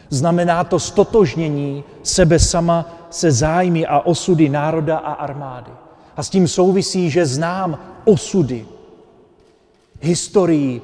Znamená 0.08 0.64
to 0.64 0.78
stotožnění 0.78 1.84
sebe 2.02 2.38
sama 2.38 3.06
se 3.10 3.32
zájmy 3.32 3.86
a 3.86 4.00
osudy 4.00 4.48
národa 4.48 4.98
a 4.98 5.12
armády. 5.12 5.72
A 6.16 6.22
s 6.22 6.30
tím 6.30 6.48
souvisí, 6.48 7.10
že 7.10 7.26
znám 7.26 7.78
osudy, 8.04 8.66
historii 10.04 10.82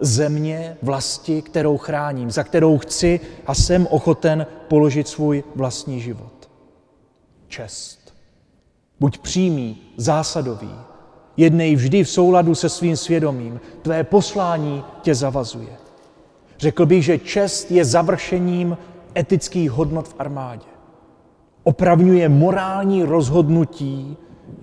země, 0.00 0.76
vlasti, 0.82 1.42
kterou 1.42 1.78
chráním, 1.78 2.30
za 2.30 2.44
kterou 2.44 2.78
chci 2.78 3.20
a 3.46 3.54
jsem 3.54 3.86
ochoten 3.90 4.46
položit 4.68 5.08
svůj 5.08 5.44
vlastní 5.54 6.00
život. 6.00 6.50
Čest. 7.48 8.14
Buď 9.00 9.18
přímý, 9.18 9.78
zásadový, 9.96 10.74
jednej 11.36 11.76
vždy 11.76 12.04
v 12.04 12.10
souladu 12.10 12.54
se 12.54 12.68
svým 12.68 12.96
svědomím. 12.96 13.60
Tvé 13.82 14.04
poslání 14.04 14.84
tě 15.02 15.14
zavazuje. 15.14 15.76
Řekl 16.58 16.86
bych, 16.86 17.04
že 17.04 17.18
čest 17.18 17.70
je 17.70 17.84
završením 17.84 18.78
etických 19.16 19.70
hodnot 19.70 20.08
v 20.08 20.14
armádě. 20.18 20.66
Opravňuje 21.62 22.28
morální 22.28 23.04
rozhodnutí 23.04 24.16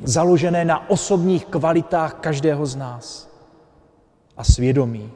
založené 0.03 0.65
na 0.65 0.89
osobních 0.89 1.45
kvalitách 1.45 2.13
každého 2.13 2.65
z 2.65 2.75
nás. 2.75 3.36
A 4.37 4.43
svědomí. 4.43 5.11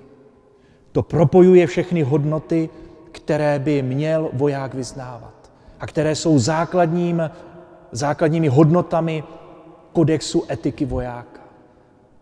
To 0.91 1.03
propojuje 1.03 1.67
všechny 1.67 2.01
hodnoty, 2.01 2.69
které 3.11 3.59
by 3.59 3.81
měl 3.81 4.29
voják 4.33 4.73
vyznávat 4.73 5.51
a 5.79 5.87
které 5.87 6.15
jsou 6.15 6.39
základním, 6.39 7.31
základními 7.91 8.47
hodnotami 8.47 9.23
kodexu 9.93 10.43
etiky 10.51 10.85
vojáka. 10.85 11.41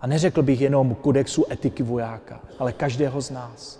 A 0.01 0.07
neřekl 0.07 0.41
bych 0.41 0.61
jenom 0.61 0.95
kodexu 0.95 1.45
etiky 1.51 1.83
vojáka, 1.83 2.39
ale 2.59 2.71
každého 2.71 3.21
z 3.21 3.29
nás. 3.31 3.79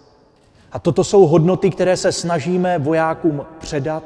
A 0.71 0.79
toto 0.79 1.03
jsou 1.03 1.27
hodnoty, 1.27 1.69
které 1.69 1.97
se 1.97 2.12
snažíme 2.12 2.79
vojákům 2.79 3.45
předat 3.60 4.03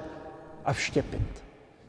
a 0.66 0.74
vštěpit. 0.74 1.44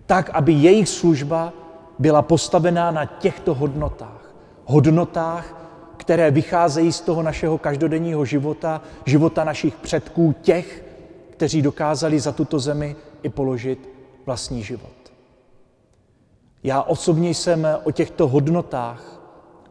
Tak, 0.07 0.31
aby 0.31 0.53
jejich 0.53 0.89
služba 0.89 1.53
byla 1.99 2.23
postavená 2.23 2.91
na 2.91 3.05
těchto 3.05 3.55
hodnotách. 3.55 4.35
Hodnotách, 4.65 5.64
které 5.97 6.31
vycházejí 6.31 6.93
z 6.93 7.01
toho 7.01 7.23
našeho 7.23 7.59
každodenního 7.59 8.25
života, 8.25 8.83
života 9.05 9.45
našich 9.45 9.75
předků, 9.75 10.35
těch, 10.43 10.85
kteří 11.31 11.63
dokázali 11.63 12.21
za 12.21 12.33
tuto 12.33 12.59
zemi 12.59 12.97
i 13.23 13.29
položit 13.29 13.89
vlastní 14.27 14.63
život. 14.63 15.13
Já 16.63 16.83
osobně 16.83 17.31
jsem 17.31 17.69
o 17.85 17.91
těchto 17.91 18.29
hodnotách 18.29 19.21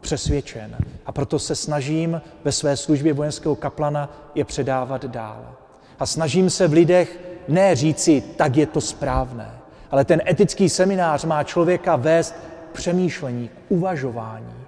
přesvědčen 0.00 0.76
a 1.06 1.12
proto 1.12 1.38
se 1.38 1.54
snažím 1.54 2.22
ve 2.44 2.52
své 2.52 2.76
službě 2.76 3.12
vojenského 3.12 3.56
kaplana 3.56 4.30
je 4.34 4.44
předávat 4.44 5.04
dál. 5.04 5.54
A 5.98 6.06
snažím 6.06 6.50
se 6.50 6.68
v 6.68 6.72
lidech 6.72 7.20
ne 7.48 7.76
říci, 7.76 8.20
tak 8.36 8.56
je 8.56 8.66
to 8.66 8.80
správné, 8.80 9.50
ale 9.90 10.04
ten 10.04 10.22
etický 10.28 10.68
seminář 10.68 11.24
má 11.24 11.44
člověka 11.44 11.96
vést 11.96 12.34
k 12.72 12.76
přemýšlení, 12.76 13.48
k 13.48 13.52
uvažování, 13.68 14.63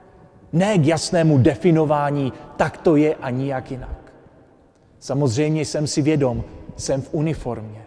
ne 0.57 0.79
k 0.79 0.87
jasnému 0.87 1.39
definování, 1.39 2.33
tak 2.57 2.79
to 2.79 2.97
je 2.97 3.15
a 3.15 3.31
nijak 3.31 3.71
jinak. 3.71 4.13
Samozřejmě 4.99 5.65
jsem 5.65 5.87
si 5.87 6.03
vědom, 6.03 6.45
jsem 6.77 7.03
v 7.03 7.09
uniformě. 7.13 7.87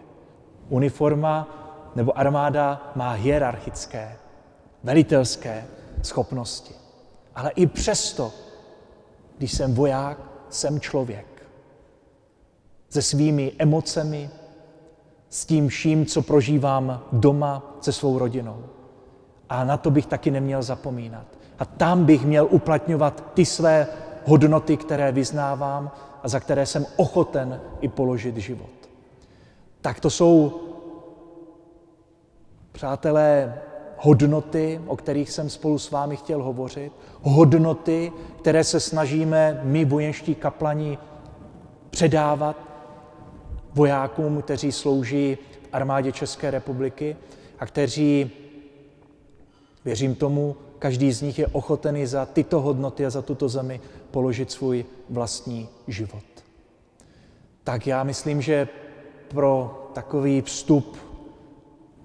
Uniforma 0.68 1.48
nebo 1.94 2.18
armáda 2.18 2.92
má 2.94 3.12
hierarchické, 3.12 4.16
velitelské 4.84 5.64
schopnosti. 6.02 6.74
Ale 7.34 7.50
i 7.50 7.66
přesto, 7.66 8.32
když 9.38 9.52
jsem 9.52 9.74
voják, 9.74 10.18
jsem 10.48 10.80
člověk. 10.80 11.26
Se 12.88 13.02
svými 13.02 13.52
emocemi, 13.58 14.30
s 15.28 15.46
tím 15.46 15.68
vším, 15.68 16.06
co 16.06 16.22
prožívám 16.22 17.02
doma 17.12 17.76
se 17.80 17.92
svou 17.92 18.18
rodinou. 18.18 18.64
A 19.48 19.64
na 19.64 19.76
to 19.76 19.90
bych 19.90 20.06
taky 20.06 20.30
neměl 20.30 20.62
zapomínat. 20.62 21.39
A 21.60 21.64
tam 21.64 22.04
bych 22.04 22.24
měl 22.24 22.48
uplatňovat 22.50 23.24
ty 23.34 23.44
své 23.44 23.86
hodnoty, 24.24 24.76
které 24.76 25.12
vyznávám 25.12 25.90
a 26.22 26.28
za 26.28 26.40
které 26.40 26.66
jsem 26.66 26.86
ochoten 26.96 27.60
i 27.80 27.88
položit 27.88 28.36
život. 28.36 28.70
Tak 29.80 30.00
to 30.00 30.10
jsou, 30.10 30.60
přátelé, 32.72 33.54
hodnoty, 33.96 34.80
o 34.86 34.96
kterých 34.96 35.30
jsem 35.30 35.50
spolu 35.50 35.78
s 35.78 35.90
vámi 35.90 36.16
chtěl 36.16 36.42
hovořit, 36.42 36.92
hodnoty, 37.22 38.12
které 38.38 38.64
se 38.64 38.80
snažíme 38.80 39.60
my, 39.64 39.84
vojenští 39.84 40.34
kaplani, 40.34 40.98
předávat 41.90 42.56
vojákům, 43.74 44.42
kteří 44.42 44.72
slouží 44.72 45.38
v 45.62 45.68
armádě 45.72 46.12
České 46.12 46.50
republiky 46.50 47.16
a 47.58 47.66
kteří, 47.66 48.30
věřím 49.84 50.14
tomu, 50.14 50.56
každý 50.80 51.12
z 51.12 51.22
nich 51.22 51.38
je 51.38 51.46
ochotený 51.46 52.06
za 52.06 52.26
tyto 52.26 52.60
hodnoty 52.60 53.06
a 53.06 53.10
za 53.10 53.22
tuto 53.22 53.48
zemi 53.48 53.80
položit 54.10 54.50
svůj 54.50 54.84
vlastní 55.10 55.68
život. 55.86 56.24
Tak 57.64 57.86
já 57.86 58.04
myslím, 58.04 58.42
že 58.42 58.68
pro 59.28 59.88
takový 59.92 60.40
vstup 60.40 60.96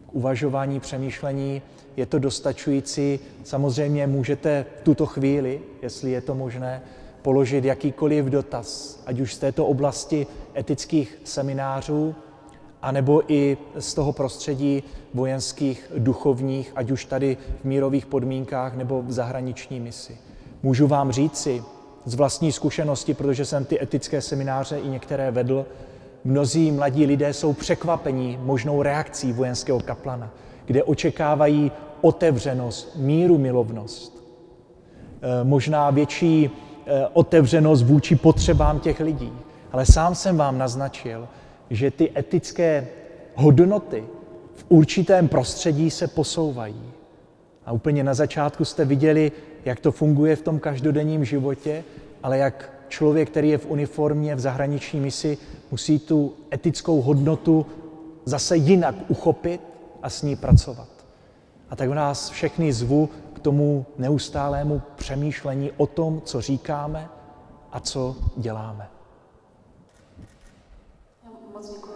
k 0.08 0.16
uvažování, 0.16 0.80
přemýšlení 0.80 1.62
je 1.98 2.06
to 2.06 2.20
dostačující. 2.20 3.20
Samozřejmě 3.44 4.08
můžete 4.08 4.66
v 4.80 4.82
tuto 4.84 5.06
chvíli, 5.06 5.62
jestli 5.82 6.12
je 6.12 6.22
to 6.22 6.36
možné, 6.36 6.82
položit 7.22 7.66
jakýkoliv 7.66 8.26
dotaz, 8.26 9.00
ať 9.06 9.20
už 9.20 9.34
z 9.34 9.38
této 9.38 9.66
oblasti 9.66 10.28
etických 10.56 11.18
seminářů, 11.24 12.16
anebo 12.86 13.22
i 13.28 13.58
z 13.80 13.94
toho 13.94 14.14
prostředí 14.14 14.84
vojenských, 15.14 15.92
duchovních, 15.98 16.72
ať 16.76 16.92
už 16.92 17.06
tady 17.06 17.38
v 17.62 17.66
mírových 17.66 18.06
podmínkách 18.06 18.76
nebo 18.76 19.02
v 19.02 19.12
zahraniční 19.12 19.80
misi. 19.80 20.18
Můžu 20.64 20.88
vám 20.88 21.12
říci 21.12 21.64
z 22.06 22.16
vlastní 22.16 22.52
zkušenosti, 22.52 23.14
protože 23.14 23.46
jsem 23.46 23.66
ty 23.66 23.82
etické 23.82 24.22
semináře 24.22 24.80
i 24.80 24.88
některé 24.88 25.32
vedl, 25.32 25.66
mnozí 26.24 26.72
mladí 26.72 27.06
lidé 27.06 27.34
jsou 27.34 27.54
překvapení 27.54 28.40
možnou 28.42 28.82
reakcí 28.82 29.34
vojenského 29.34 29.80
kaplana, 29.80 30.30
kde 30.66 30.84
očekávají 30.84 31.72
otevřenost, 32.02 32.96
míru 32.96 33.38
milovnost, 33.38 34.24
eh, 35.22 35.44
možná 35.44 35.90
větší 35.90 36.50
eh, 36.86 37.08
otevřenost 37.14 37.84
vůči 37.84 38.16
potřebám 38.16 38.80
těch 38.80 39.00
lidí. 39.00 39.32
Ale 39.72 39.86
sám 39.86 40.16
jsem 40.16 40.38
vám 40.38 40.58
naznačil, 40.58 41.28
že 41.70 41.92
ty 41.92 42.12
etické 42.18 42.88
hodnoty 43.36 44.04
v 44.56 44.66
určitém 44.70 45.28
prostředí 45.28 45.92
se 45.92 46.08
posouvají. 46.08 46.92
A 47.66 47.72
úplně 47.72 48.04
na 48.04 48.14
začátku 48.14 48.66
jste 48.66 48.86
viděli, 48.86 49.32
jak 49.66 49.80
to 49.80 49.92
funguje 49.92 50.36
v 50.36 50.42
tom 50.42 50.60
každodenním 50.60 51.26
životě, 51.26 51.84
ale 52.24 52.38
jak 52.38 52.74
člověk, 52.88 53.30
který 53.30 53.50
je 53.50 53.58
v 53.58 53.66
uniformě 53.66 54.36
v 54.36 54.40
zahraniční 54.40 55.00
misi, 55.00 55.38
musí 55.72 56.00
tu 56.00 56.34
etickou 56.54 57.02
hodnotu 57.02 57.66
zase 58.26 58.58
jinak 58.58 58.96
uchopit 59.08 59.62
a 60.02 60.10
s 60.10 60.22
ní 60.22 60.36
pracovat. 60.36 60.88
A 61.70 61.76
tak 61.76 61.90
nás 61.90 62.30
všechny 62.30 62.74
zvu 62.74 63.10
k 63.34 63.40
tomu 63.40 63.86
neustálému 63.98 64.82
přemýšlení 64.96 65.72
o 65.78 65.88
tom, 65.88 66.22
co 66.26 66.42
říkáme 66.42 67.10
a 67.72 67.80
co 67.80 68.16
děláme. 68.38 68.95
was 71.56 71.72
we 71.72 71.95